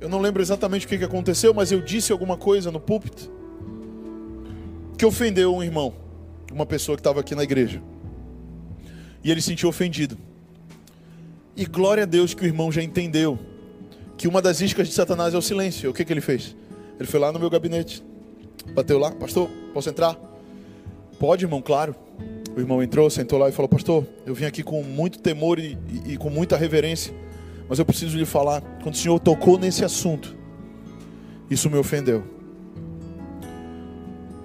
[0.02, 3.32] eu não lembro exatamente o que aconteceu, mas eu disse alguma coisa no púlpito
[4.98, 5.94] que ofendeu um irmão,
[6.52, 7.82] uma pessoa que estava aqui na igreja.
[9.24, 10.18] E ele se sentiu ofendido.
[11.56, 13.38] E glória a Deus que o irmão já entendeu
[14.18, 15.92] que uma das iscas de Satanás é o silêncio.
[15.92, 16.56] O que, que ele fez?
[17.00, 18.04] Ele foi lá no meu gabinete,
[18.74, 20.18] bateu lá, pastor, posso entrar?
[21.20, 21.96] Pode, irmão, claro.
[22.56, 25.78] O irmão entrou, sentou lá e falou: Pastor, eu vim aqui com muito temor e,
[26.06, 27.14] e, e com muita reverência,
[27.68, 28.62] mas eu preciso lhe falar.
[28.82, 30.36] Quando o Senhor tocou nesse assunto,
[31.50, 32.24] isso me ofendeu.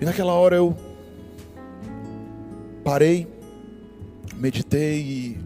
[0.01, 0.75] E naquela hora eu
[2.83, 3.27] parei,
[4.37, 5.39] meditei e,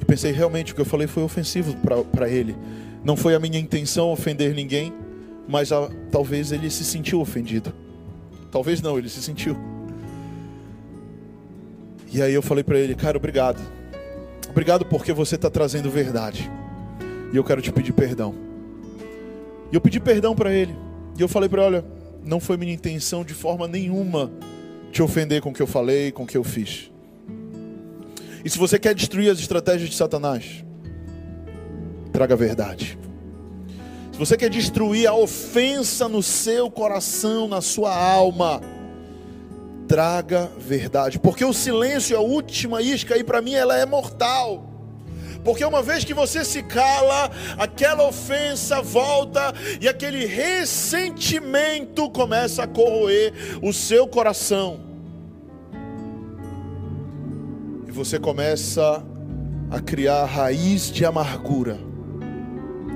[0.00, 1.74] e pensei: realmente o que eu falei foi ofensivo
[2.12, 2.54] para ele.
[3.02, 4.92] Não foi a minha intenção ofender ninguém,
[5.48, 7.72] mas a, talvez ele se sentiu ofendido.
[8.50, 9.56] Talvez não, ele se sentiu.
[12.12, 13.60] E aí eu falei para ele, cara, obrigado.
[14.50, 16.50] Obrigado porque você está trazendo verdade.
[17.32, 18.34] E eu quero te pedir perdão.
[19.72, 20.74] E eu pedi perdão para ele.
[21.18, 21.84] E eu falei para ele, olha,
[22.24, 24.30] não foi minha intenção de forma nenhuma
[24.92, 26.90] te ofender com o que eu falei, com o que eu fiz.
[28.44, 30.64] E se você quer destruir as estratégias de Satanás,
[32.12, 32.98] traga a verdade.
[34.12, 38.62] Se você quer destruir a ofensa no seu coração, na sua alma,
[39.86, 44.75] traga verdade, porque o silêncio é a última isca e para mim ela é mortal.
[45.46, 52.66] Porque uma vez que você se cala, aquela ofensa volta e aquele ressentimento começa a
[52.66, 53.32] corroer
[53.62, 54.80] o seu coração.
[57.86, 59.04] E você começa
[59.70, 61.78] a criar raiz de amargura.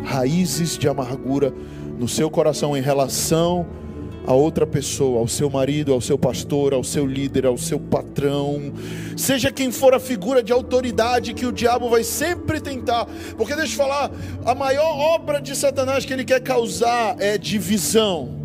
[0.04, 1.54] Raízes de amargura
[2.00, 3.89] no seu coração em relação a
[4.34, 8.72] outra pessoa, ao seu marido, ao seu pastor, ao seu líder, ao seu patrão,
[9.16, 13.72] seja quem for a figura de autoridade que o diabo vai sempre tentar, porque deixa
[13.72, 14.10] eu falar,
[14.44, 18.40] a maior obra de Satanás que ele quer causar é divisão,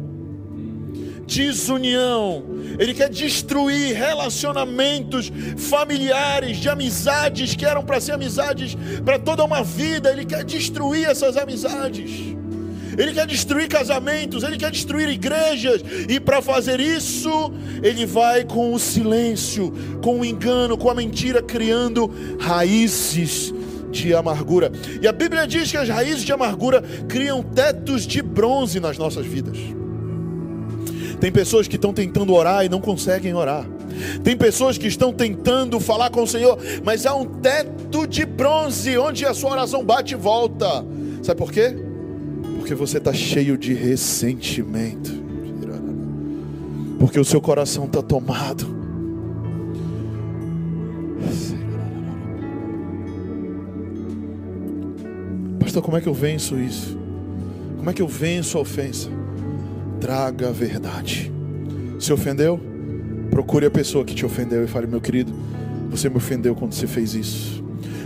[1.26, 2.44] desunião,
[2.78, 9.64] ele quer destruir relacionamentos familiares, de amizades que eram para ser amizades para toda uma
[9.64, 12.35] vida, ele quer destruir essas amizades.
[12.98, 17.52] Ele quer destruir casamentos, ele quer destruir igrejas, e para fazer isso,
[17.84, 23.54] ele vai com o silêncio, com o engano, com a mentira, criando raízes
[23.92, 24.72] de amargura.
[25.02, 29.26] E a Bíblia diz que as raízes de amargura criam tetos de bronze nas nossas
[29.26, 29.58] vidas.
[31.20, 33.66] Tem pessoas que estão tentando orar e não conseguem orar.
[34.24, 38.98] Tem pessoas que estão tentando falar com o Senhor, mas há um teto de bronze
[38.98, 40.86] onde a sua oração bate e volta.
[41.24, 41.76] Sabe por quê?
[42.66, 45.12] Porque você está cheio de ressentimento.
[46.98, 48.66] Porque o seu coração está tomado.
[55.60, 56.98] Pastor, como é que eu venço isso?
[57.78, 59.12] Como é que eu venço a ofensa?
[60.02, 61.32] Traga a verdade.
[62.00, 62.60] Se ofendeu?
[63.30, 65.32] Procure a pessoa que te ofendeu e fale, meu querido,
[65.92, 67.65] você me ofendeu quando você fez isso.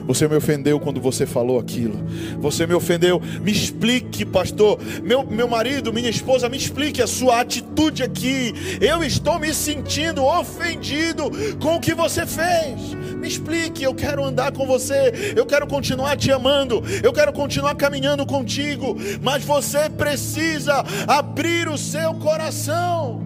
[0.09, 2.03] Você me ofendeu quando você falou aquilo.
[2.39, 3.21] Você me ofendeu.
[3.43, 4.79] Me explique, pastor.
[5.03, 8.51] Meu, meu marido, minha esposa, me explique a sua atitude aqui.
[8.81, 11.29] Eu estou me sentindo ofendido
[11.61, 12.95] com o que você fez.
[13.19, 15.33] Me explique, eu quero andar com você.
[15.35, 16.83] Eu quero continuar te amando.
[17.03, 18.97] Eu quero continuar caminhando contigo.
[19.21, 23.21] Mas você precisa abrir o seu coração.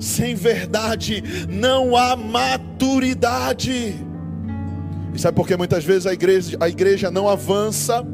[0.00, 4.07] Sem verdade não há maturidade.
[5.14, 8.06] E sabe por que muitas vezes a igreja, a igreja não avança?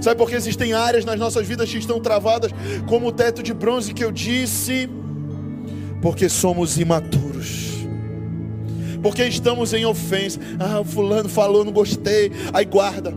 [0.00, 2.50] Sabe por que existem áreas nas nossas vidas que estão travadas,
[2.86, 4.88] como o teto de bronze que eu disse?
[6.00, 7.86] Porque somos imaturos.
[9.02, 10.40] Porque estamos em ofensa.
[10.58, 12.32] Ah, o fulano falou, não gostei.
[12.52, 13.14] Aí guarda.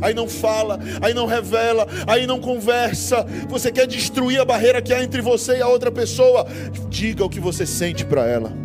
[0.00, 3.24] Aí não fala, aí não revela, aí não conversa.
[3.48, 6.46] Você quer destruir a barreira que há entre você e a outra pessoa?
[6.88, 8.63] Diga o que você sente para ela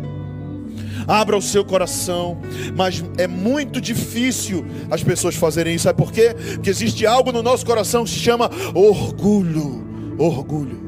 [1.06, 2.38] abra o seu coração.
[2.76, 5.84] Mas é muito difícil as pessoas fazerem isso.
[5.84, 6.34] Sabe por quê?
[6.54, 9.86] Porque existe algo no nosso coração que se chama orgulho.
[10.18, 10.78] Orgulho.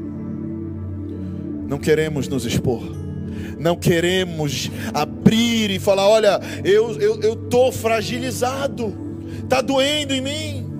[1.67, 2.83] Não queremos nos expor.
[3.59, 8.93] Não queremos abrir e falar: olha, eu estou eu, fragilizado,
[9.43, 10.73] está doendo em mim.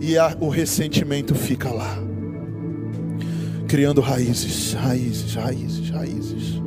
[0.00, 1.98] E a, o ressentimento fica lá,
[3.66, 6.57] criando raízes, raízes, raízes, raízes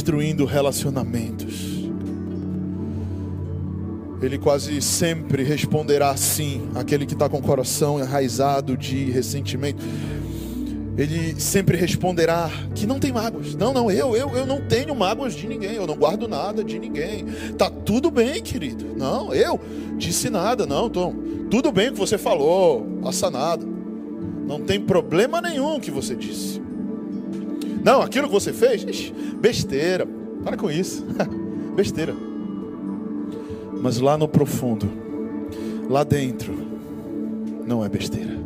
[0.00, 1.90] destruindo relacionamentos.
[4.22, 9.84] Ele quase sempre responderá sim, aquele que está com o coração enraizado de ressentimento.
[10.96, 13.54] Ele sempre responderá que não tem mágoas.
[13.54, 16.78] Não, não, eu, eu, eu não tenho mágoas de ninguém, eu não guardo nada de
[16.78, 17.26] ninguém.
[17.58, 18.86] Tá tudo bem, querido.
[18.96, 19.60] Não, eu
[19.98, 21.14] disse nada, não, Tom.
[21.50, 23.66] Tudo bem que você falou, passa nada.
[24.46, 26.69] Não tem problema nenhum que você disse.
[27.82, 30.06] Não, aquilo que você fez, besteira.
[30.44, 31.04] Para com isso.
[31.74, 32.14] besteira.
[33.80, 34.88] Mas lá no profundo,
[35.88, 36.52] lá dentro,
[37.66, 38.38] não é besteira.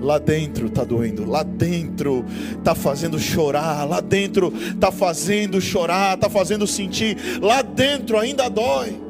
[0.00, 2.24] Lá dentro está doendo, lá dentro
[2.56, 9.00] está fazendo chorar, lá dentro está fazendo chorar, está fazendo sentir, lá dentro ainda dói.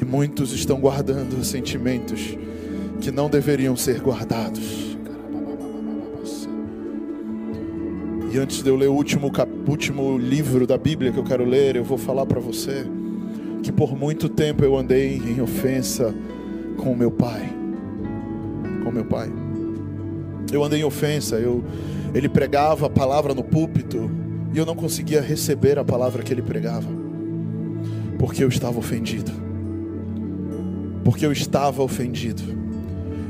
[0.00, 2.36] E muitos estão guardando sentimentos
[3.00, 4.96] que não deveriam ser guardados.
[8.32, 9.50] E antes de eu ler o último, cap...
[9.68, 12.86] último livro da Bíblia que eu quero ler, eu vou falar para você
[13.62, 16.14] que por muito tempo eu andei em ofensa
[16.78, 17.52] com meu pai.
[18.82, 19.30] Com meu pai.
[20.50, 21.62] Eu andei em ofensa, eu,
[22.14, 24.10] ele pregava a palavra no púlpito
[24.54, 26.88] e eu não conseguia receber a palavra que ele pregava,
[28.18, 29.30] porque eu estava ofendido.
[31.04, 32.42] Porque eu estava ofendido.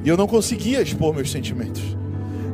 [0.04, 1.96] E eu não conseguia expor meus sentimentos.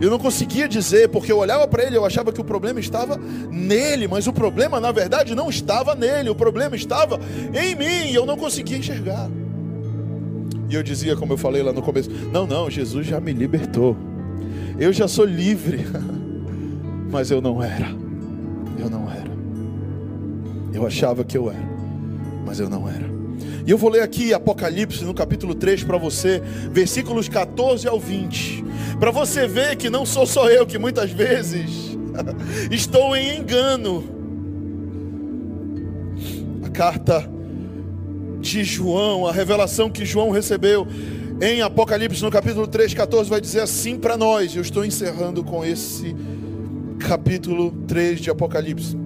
[0.01, 3.19] Eu não conseguia dizer, porque eu olhava para ele, eu achava que o problema estava
[3.51, 7.19] nele, mas o problema na verdade não estava nele, o problema estava
[7.53, 9.29] em mim, e eu não conseguia enxergar.
[10.71, 13.97] E eu dizia, como eu falei lá no começo: Não, não, Jesus já me libertou,
[14.79, 15.85] eu já sou livre,
[17.11, 17.89] mas eu não era,
[18.79, 19.29] eu não era.
[20.73, 21.69] Eu achava que eu era,
[22.47, 23.18] mas eu não era.
[23.69, 26.41] E eu vou ler aqui Apocalipse no capítulo 3 para você,
[26.73, 28.65] versículos 14 ao 20.
[28.99, 31.95] Para você ver que não sou só eu que muitas vezes
[32.73, 34.05] estou em engano.
[36.65, 37.31] A carta
[38.41, 40.89] de João, a revelação que João recebeu
[41.39, 44.57] em Apocalipse no capítulo 3, 14, vai dizer assim para nós.
[44.57, 46.17] Eu estou encerrando com esse
[46.99, 48.97] capítulo 3 de Apocalipse.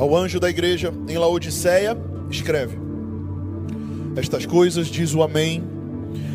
[0.00, 1.94] Ao anjo da igreja em Laodiceia,
[2.30, 2.78] escreve:
[4.16, 5.62] Estas coisas diz o Amém,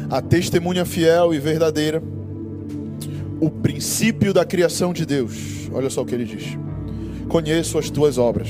[0.07, 1.99] a testemunha fiel e verdadeira,
[3.41, 5.67] o princípio da criação de Deus.
[5.73, 6.55] Olha só o que ele diz:
[7.27, 8.49] Conheço as tuas obras,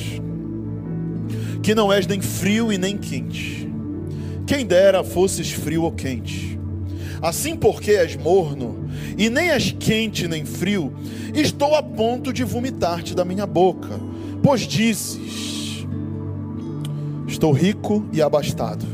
[1.64, 3.72] que não és nem frio e nem quente.
[4.46, 6.60] Quem dera fosses frio ou quente.
[7.22, 8.86] Assim porque és morno,
[9.18, 10.94] e nem és quente nem frio,
[11.34, 14.14] estou a ponto de vomitar-te da minha boca
[14.46, 15.88] Pois dizes:
[17.28, 18.86] Estou rico e abastado,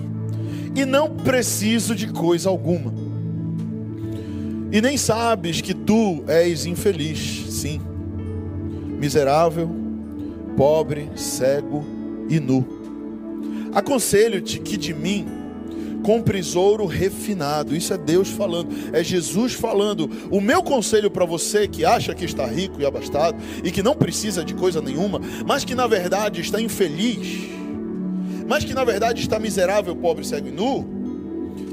[0.74, 2.94] e não preciso de coisa alguma.
[4.72, 7.82] E nem sabes que tu és infeliz, sim,
[8.98, 9.70] miserável,
[10.56, 11.84] pobre, cego
[12.30, 12.66] e nu.
[13.74, 15.28] Aconselho-te que de mim
[16.02, 17.76] compres ouro refinado.
[17.76, 20.10] Isso é Deus falando, é Jesus falando.
[20.30, 23.96] O meu conselho para você que acha que está rico e abastado e que não
[23.96, 27.50] precisa de coisa nenhuma, mas que na verdade está infeliz,
[28.48, 30.86] mas que na verdade está miserável, pobre, cego e nu,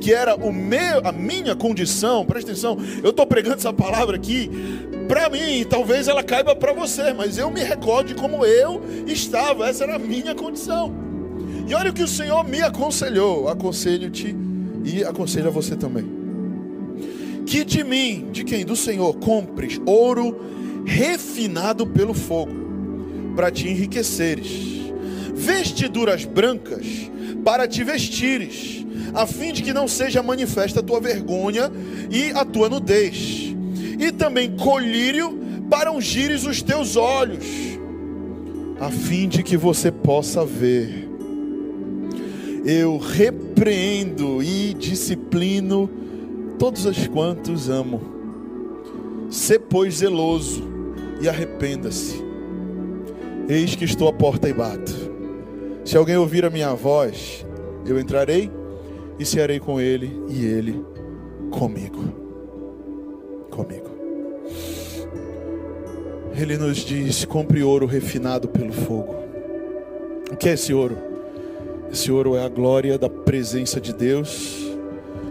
[0.01, 2.24] que era o meu, a minha condição.
[2.24, 4.51] Presta atenção, eu estou pregando essa palavra aqui
[5.09, 9.66] para mim, talvez ela caiba para você, mas eu me recordo de como eu estava.
[9.66, 11.08] Essa era a minha condição.
[11.69, 13.49] E olha o que o Senhor me aconselhou.
[13.49, 14.35] Aconselho-te
[14.85, 16.05] e aconselho a você também.
[17.45, 18.64] Que de mim, de quem?
[18.64, 20.41] Do Senhor, compres ouro
[20.87, 22.53] refinado pelo fogo,
[23.37, 24.91] para te enriqueceres,
[25.35, 27.11] vestiduras brancas
[27.45, 31.71] para te vestires, a fim de que não seja manifesta a tua vergonha
[32.11, 33.55] e a tua nudez,
[33.99, 35.39] e também colírio
[35.71, 37.47] para ungires os teus olhos,
[38.81, 41.08] a fim de que você possa ver
[42.65, 45.89] eu repreendo e disciplino
[46.59, 48.01] todos os quantos amo.
[49.31, 50.63] Se pois zeloso
[51.21, 52.23] e arrependa-se.
[53.49, 54.93] Eis que estou à porta e bato.
[55.85, 57.47] Se alguém ouvir a minha voz,
[57.87, 58.51] eu entrarei
[59.19, 60.85] e cearei com ele e ele
[61.51, 62.05] comigo.
[63.51, 63.89] Comigo.
[66.37, 69.17] Ele nos diz: compre ouro refinado pelo fogo.
[70.31, 71.08] O que é esse ouro?
[71.91, 74.57] Esse ouro é a glória da presença de Deus,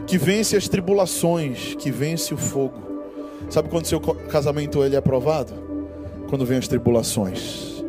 [0.07, 2.81] que vence as tribulações, que vence o fogo.
[3.49, 5.53] Sabe quando seu casamento ele é aprovado?
[6.29, 7.83] Quando vem as tribulações.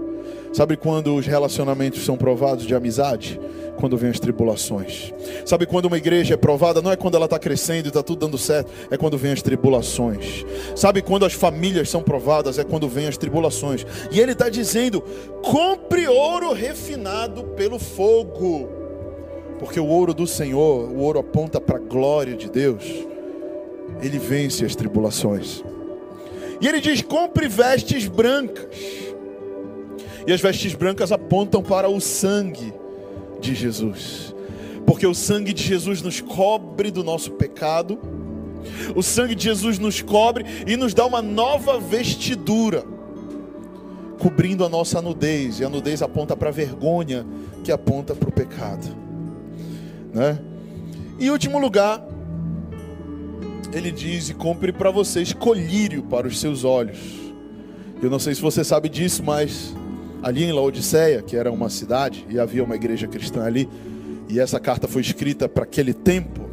[0.52, 3.40] Sabe quando os relacionamentos são provados de amizade?
[3.78, 5.14] Quando vem as tribulações.
[5.46, 6.82] Sabe quando uma igreja é provada?
[6.82, 9.40] Não é quando ela está crescendo e está tudo dando certo, é quando vem as
[9.40, 10.44] tribulações.
[10.74, 12.58] Sabe quando as famílias são provadas?
[12.58, 13.86] É quando vem as tribulações.
[14.10, 15.00] E ele está dizendo:
[15.42, 18.68] compre ouro refinado pelo fogo.
[19.60, 22.84] Porque o ouro do Senhor, o ouro aponta para a glória de Deus,
[24.02, 25.62] ele vence as tribulações.
[26.60, 28.76] E ele diz: compre vestes brancas.
[30.26, 32.74] E as vestes brancas apontam para o sangue
[33.40, 34.34] de Jesus.
[34.86, 37.98] Porque o sangue de Jesus nos cobre do nosso pecado.
[38.96, 42.84] O sangue de Jesus nos cobre e nos dá uma nova vestidura,
[44.18, 45.60] cobrindo a nossa nudez.
[45.60, 47.26] E a nudez aponta para a vergonha,
[47.62, 48.86] que aponta para o pecado.
[50.12, 50.38] Né?
[51.20, 52.02] Em último lugar,
[53.72, 56.98] ele diz: e compre para vocês colírio para os seus olhos.
[58.02, 59.74] Eu não sei se você sabe disso, mas
[60.22, 63.68] ali em Laodiceia, que era uma cidade e havia uma igreja cristã ali,
[64.28, 66.48] e essa carta foi escrita para aquele tempo.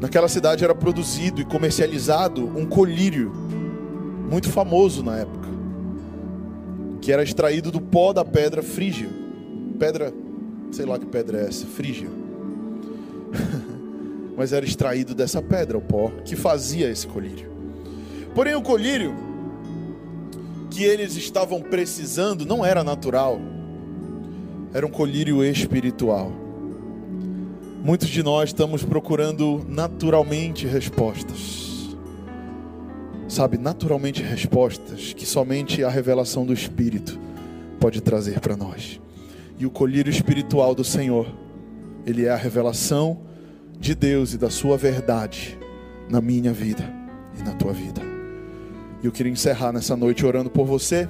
[0.00, 3.30] Naquela cidade era produzido e comercializado um colírio
[4.30, 5.48] muito famoso na época,
[7.02, 9.08] que era extraído do pó da pedra frígia.
[9.78, 10.12] Pedra,
[10.72, 12.08] sei lá que pedra é essa, frígia.
[14.36, 17.50] Mas era extraído dessa pedra o pó que fazia esse colírio.
[18.34, 19.29] Porém, o colírio
[20.70, 23.40] que eles estavam precisando não era natural,
[24.72, 26.32] era um colírio espiritual.
[27.82, 31.96] Muitos de nós estamos procurando naturalmente respostas,
[33.26, 37.18] sabe, naturalmente respostas que somente a revelação do Espírito
[37.80, 39.00] pode trazer para nós.
[39.58, 41.26] E o colírio espiritual do Senhor,
[42.06, 43.20] ele é a revelação
[43.78, 45.58] de Deus e da Sua verdade
[46.08, 46.84] na minha vida
[47.38, 48.19] e na tua vida.
[49.02, 51.08] E eu queria encerrar nessa noite orando por você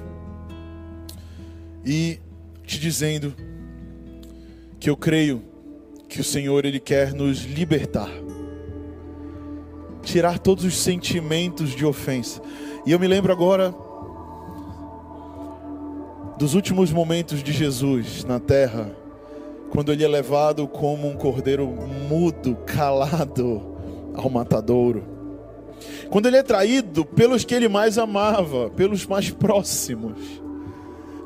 [1.85, 2.19] e
[2.65, 3.33] te dizendo
[4.79, 5.43] que eu creio
[6.07, 8.09] que o Senhor ele quer nos libertar.
[10.01, 12.41] Tirar todos os sentimentos de ofensa.
[12.85, 13.73] E eu me lembro agora
[16.37, 18.95] dos últimos momentos de Jesus na terra,
[19.69, 21.67] quando ele é levado como um cordeiro
[22.09, 23.61] mudo, calado
[24.15, 25.10] ao matadouro.
[26.09, 30.17] Quando ele é traído pelos que ele mais amava, pelos mais próximos.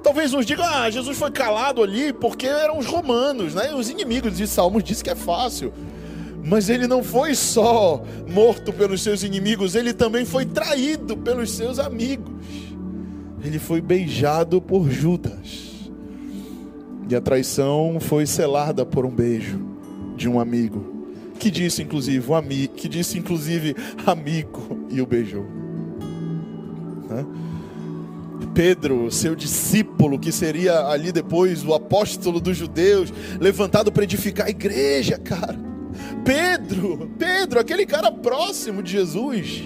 [0.03, 3.73] Talvez uns digam, ah, Jesus foi calado ali porque eram os romanos, né?
[3.73, 5.73] Os inimigos de Salmos dizem que é fácil.
[6.43, 11.79] Mas ele não foi só morto pelos seus inimigos, ele também foi traído pelos seus
[11.79, 12.35] amigos.
[13.43, 15.89] Ele foi beijado por Judas.
[17.09, 19.59] E a traição foi selada por um beijo
[20.15, 20.94] de um amigo
[21.45, 25.45] que disse inclusive um amigo, que disse inclusive amigo e o beijou.
[28.55, 34.49] Pedro, seu discípulo, que seria ali depois o apóstolo dos judeus, levantado para edificar a
[34.49, 35.55] igreja, cara.
[36.23, 39.65] Pedro, Pedro, aquele cara próximo de Jesus,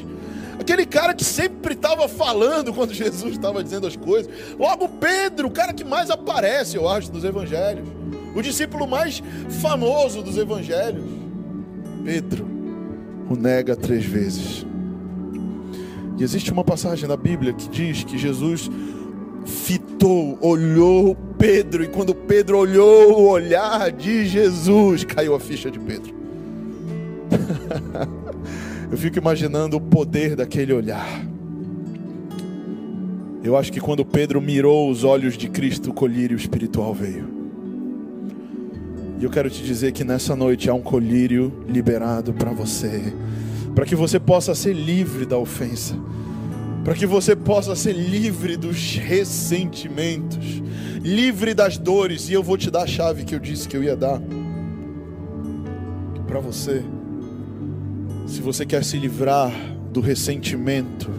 [0.59, 4.29] aquele cara que sempre estava falando quando Jesus estava dizendo as coisas.
[4.59, 7.87] Logo, Pedro, o cara que mais aparece, eu acho, dos evangelhos,
[8.35, 9.23] o discípulo mais
[9.61, 11.18] famoso dos evangelhos.
[12.03, 12.45] Pedro
[13.29, 14.65] o nega três vezes.
[16.17, 18.69] E existe uma passagem na Bíblia que diz que Jesus
[19.45, 25.79] fitou, olhou Pedro, e quando Pedro olhou o olhar de Jesus, caiu a ficha de
[25.79, 26.13] Pedro.
[28.91, 31.23] Eu fico imaginando o poder daquele olhar.
[33.43, 37.38] Eu acho que quando Pedro mirou os olhos de Cristo, o colírio espiritual veio.
[39.19, 43.13] E eu quero te dizer que nessa noite há um colírio liberado para você,
[43.75, 45.93] para que você possa ser livre da ofensa,
[46.85, 50.63] para que você possa ser livre dos ressentimentos,
[51.03, 52.29] livre das dores.
[52.29, 54.21] E eu vou te dar a chave que eu disse que eu ia dar
[56.25, 56.81] para você.
[58.25, 59.51] Se você quer se livrar
[59.91, 61.09] do ressentimento,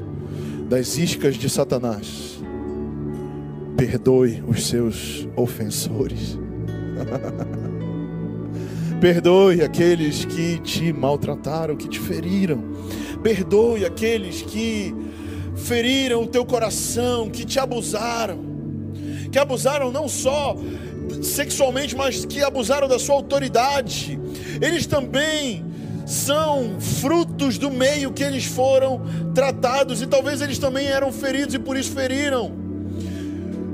[0.70, 2.40] das iscas de Satanás,
[3.76, 6.38] perdoe os seus ofensores.
[9.00, 12.62] Perdoe aqueles que te maltrataram, que te feriram.
[13.22, 14.94] Perdoe aqueles que
[15.56, 18.38] feriram o teu coração, que te abusaram.
[19.32, 20.54] Que abusaram não só
[21.22, 24.20] sexualmente, mas que abusaram da sua autoridade.
[24.60, 25.64] Eles também
[26.04, 29.00] são frutos do meio que eles foram
[29.34, 32.69] tratados e talvez eles também eram feridos e por isso feriram.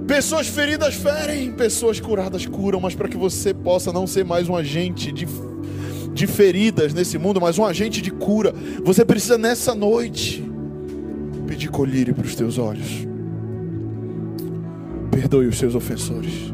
[0.07, 4.55] Pessoas feridas ferem, pessoas curadas curam, mas para que você possa não ser mais um
[4.55, 5.27] agente de,
[6.15, 8.55] de feridas nesse mundo, mas um agente de cura,
[8.85, 10.45] você precisa nessa noite
[11.47, 13.07] pedir colírio para os teus olhos.
[15.11, 16.53] Perdoe os seus ofensores.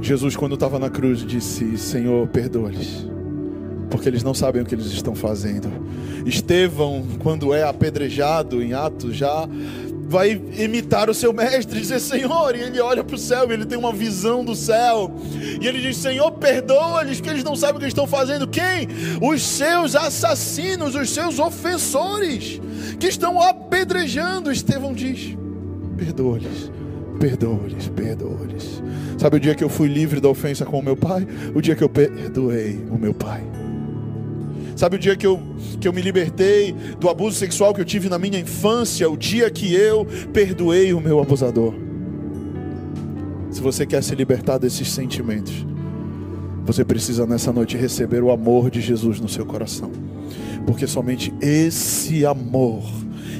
[0.00, 3.06] Jesus, quando estava na cruz, disse: Senhor, perdoa-lhes,
[3.90, 5.68] porque eles não sabem o que eles estão fazendo.
[6.24, 9.48] Estevão, quando é apedrejado em Atos, já
[10.10, 13.64] vai imitar o seu mestre, dizer Senhor, e ele olha para o céu, e ele
[13.64, 15.14] tem uma visão do céu,
[15.60, 18.48] e ele diz: Senhor, perdoa-lhes, que eles não sabem o que estão fazendo.
[18.48, 18.88] Quem?
[19.22, 22.60] Os seus assassinos, os seus ofensores,
[22.98, 24.50] que estão apedrejando.
[24.50, 25.36] Estevão diz:
[25.96, 26.72] Perdoa-lhes,
[27.20, 28.82] perdoa-lhes, perdoa-lhes.
[29.16, 31.24] Sabe o dia que eu fui livre da ofensa com o meu pai?
[31.54, 33.42] O dia que eu perdoei o meu pai.
[34.76, 35.40] Sabe o dia que eu,
[35.80, 39.08] que eu me libertei do abuso sexual que eu tive na minha infância?
[39.10, 41.74] O dia que eu perdoei o meu abusador.
[43.50, 45.66] Se você quer se libertar desses sentimentos,
[46.64, 49.90] você precisa nessa noite receber o amor de Jesus no seu coração.
[50.64, 52.84] Porque somente esse amor,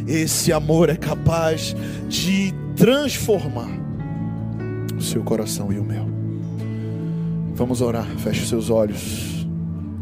[0.08, 1.76] esse amor é capaz
[2.08, 3.70] de transformar
[4.96, 6.08] o seu coração e o meu.
[7.54, 9.29] Vamos orar, feche seus olhos.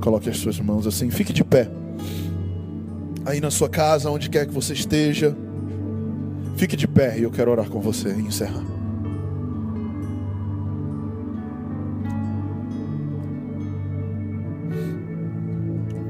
[0.01, 1.69] Coloque as suas mãos assim, fique de pé.
[3.25, 5.37] Aí na sua casa, onde quer que você esteja,
[6.57, 8.65] fique de pé e eu quero orar com você e encerrar.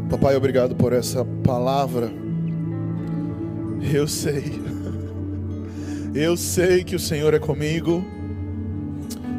[0.08, 2.10] Papai, obrigado por essa palavra.
[3.92, 4.60] Eu sei,
[6.14, 8.04] eu sei que o Senhor é comigo,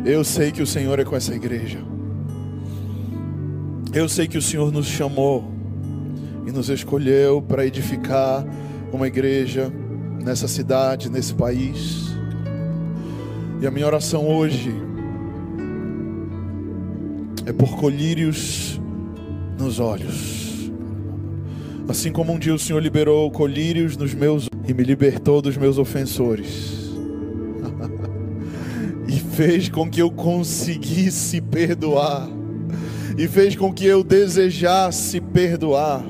[0.06, 1.80] eu sei que o Senhor é com essa igreja.
[3.92, 5.52] Eu sei que o Senhor nos chamou
[6.46, 8.46] e nos escolheu para edificar
[8.94, 9.74] uma igreja
[10.24, 12.06] nessa cidade, nesse país.
[13.60, 14.72] E a minha oração hoje
[17.48, 18.80] é por colírios
[19.58, 20.70] nos olhos.
[21.88, 25.80] Assim como um dia o Senhor liberou colírios nos meus e me libertou dos meus
[25.80, 26.92] ofensores.
[29.10, 32.39] e fez com que eu conseguisse perdoar.
[33.20, 36.02] E fez com que eu desejasse perdoar.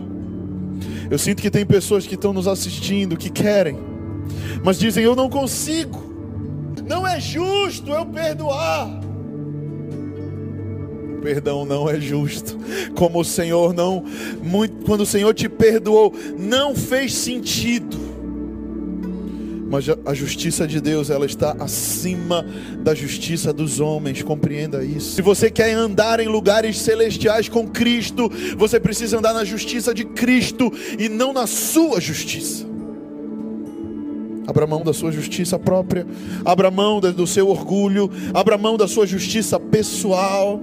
[1.10, 3.80] Eu sinto que tem pessoas que estão nos assistindo que querem,
[4.64, 6.08] mas dizem: Eu não consigo.
[6.88, 9.00] Não é justo eu perdoar
[11.20, 12.58] perdão não é justo.
[12.96, 14.04] Como o Senhor não,
[14.42, 18.09] muito, quando o Senhor te perdoou, não fez sentido.
[19.70, 22.44] Mas a justiça de Deus, ela está acima
[22.80, 25.16] da justiça dos homens, compreenda isso.
[25.16, 30.04] Se você quer andar em lugares celestiais com Cristo, você precisa andar na justiça de
[30.06, 32.66] Cristo e não na sua justiça.
[34.48, 36.08] Abra mão da sua justiça própria,
[36.44, 40.60] abra mão do seu orgulho, abra mão da sua justiça pessoal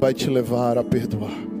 [0.00, 1.55] vai te levar a perdoar.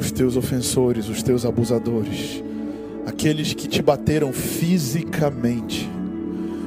[0.00, 2.42] Os teus ofensores, os teus abusadores,
[3.06, 5.88] aqueles que te bateram fisicamente.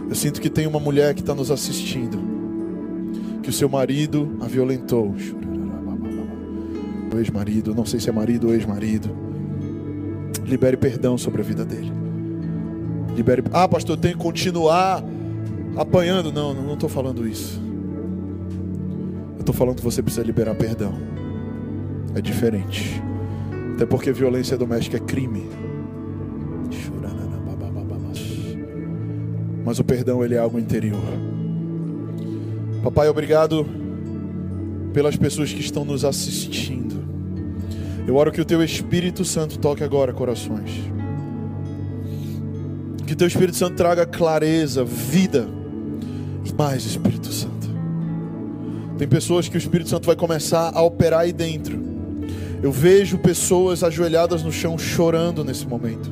[0.08, 2.20] Eu sinto que tem uma mulher que está nos assistindo,
[3.42, 5.16] que o seu marido a violentou.
[7.12, 9.10] O ex-marido, não sei se é marido ou ex-marido.
[10.46, 11.92] Libere perdão sobre a vida dele.
[13.16, 13.44] Libere.
[13.52, 15.04] Ah, pastor, eu tenho que continuar
[15.76, 16.32] apanhando.
[16.32, 17.62] Não, não estou falando isso.
[19.36, 20.94] Eu estou falando que você precisa liberar perdão.
[22.16, 23.02] É diferente.
[23.74, 25.50] Até porque violência doméstica é crime.
[29.66, 31.00] Mas o perdão ele é algo interior.
[32.84, 33.66] Papai, obrigado
[34.94, 37.02] pelas pessoas que estão nos assistindo.
[38.06, 40.70] Eu oro que o teu Espírito Santo toque agora corações.
[43.08, 45.48] Que o teu Espírito Santo traga clareza, vida
[46.44, 47.54] e mais Espírito Santo.
[48.98, 51.93] Tem pessoas que o Espírito Santo vai começar a operar aí dentro.
[52.64, 56.10] Eu vejo pessoas ajoelhadas no chão chorando nesse momento.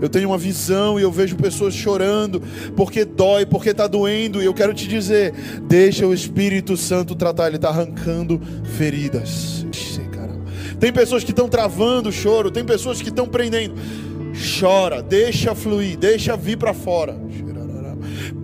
[0.00, 2.40] Eu tenho uma visão e eu vejo pessoas chorando
[2.76, 4.40] porque dói, porque está doendo.
[4.40, 8.40] E eu quero te dizer: deixa o Espírito Santo tratar, ele está arrancando
[8.76, 9.66] feridas.
[10.78, 13.74] Tem pessoas que estão travando o choro, tem pessoas que estão prendendo.
[14.60, 17.16] Chora, deixa fluir, deixa vir para fora.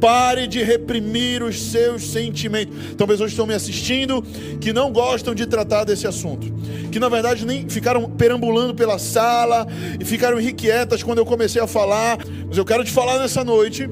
[0.00, 2.76] Pare de reprimir os seus sentimentos.
[2.92, 4.22] Então, pessoas que estão me assistindo
[4.60, 6.52] que não gostam de tratar desse assunto,
[6.90, 9.66] que na verdade nem ficaram perambulando pela sala
[9.98, 12.18] e ficaram irrequietas quando eu comecei a falar.
[12.48, 13.88] Mas eu quero te falar nessa noite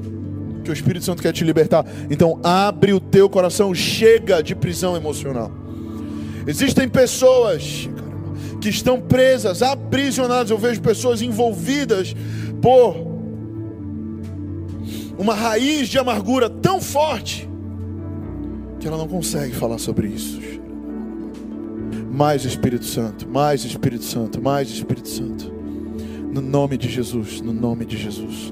[0.63, 1.85] que o Espírito Santo quer te libertar.
[2.09, 5.51] Então, abre o teu coração, chega de prisão emocional.
[6.47, 7.89] Existem pessoas
[8.61, 10.49] que estão presas, aprisionadas.
[10.49, 12.15] Eu vejo pessoas envolvidas
[12.61, 13.12] por
[15.17, 17.49] uma raiz de amargura tão forte
[18.79, 20.39] que ela não consegue falar sobre isso.
[22.11, 25.51] Mais Espírito Santo, mais Espírito Santo, mais Espírito Santo.
[26.31, 28.51] No nome de Jesus, no nome de Jesus,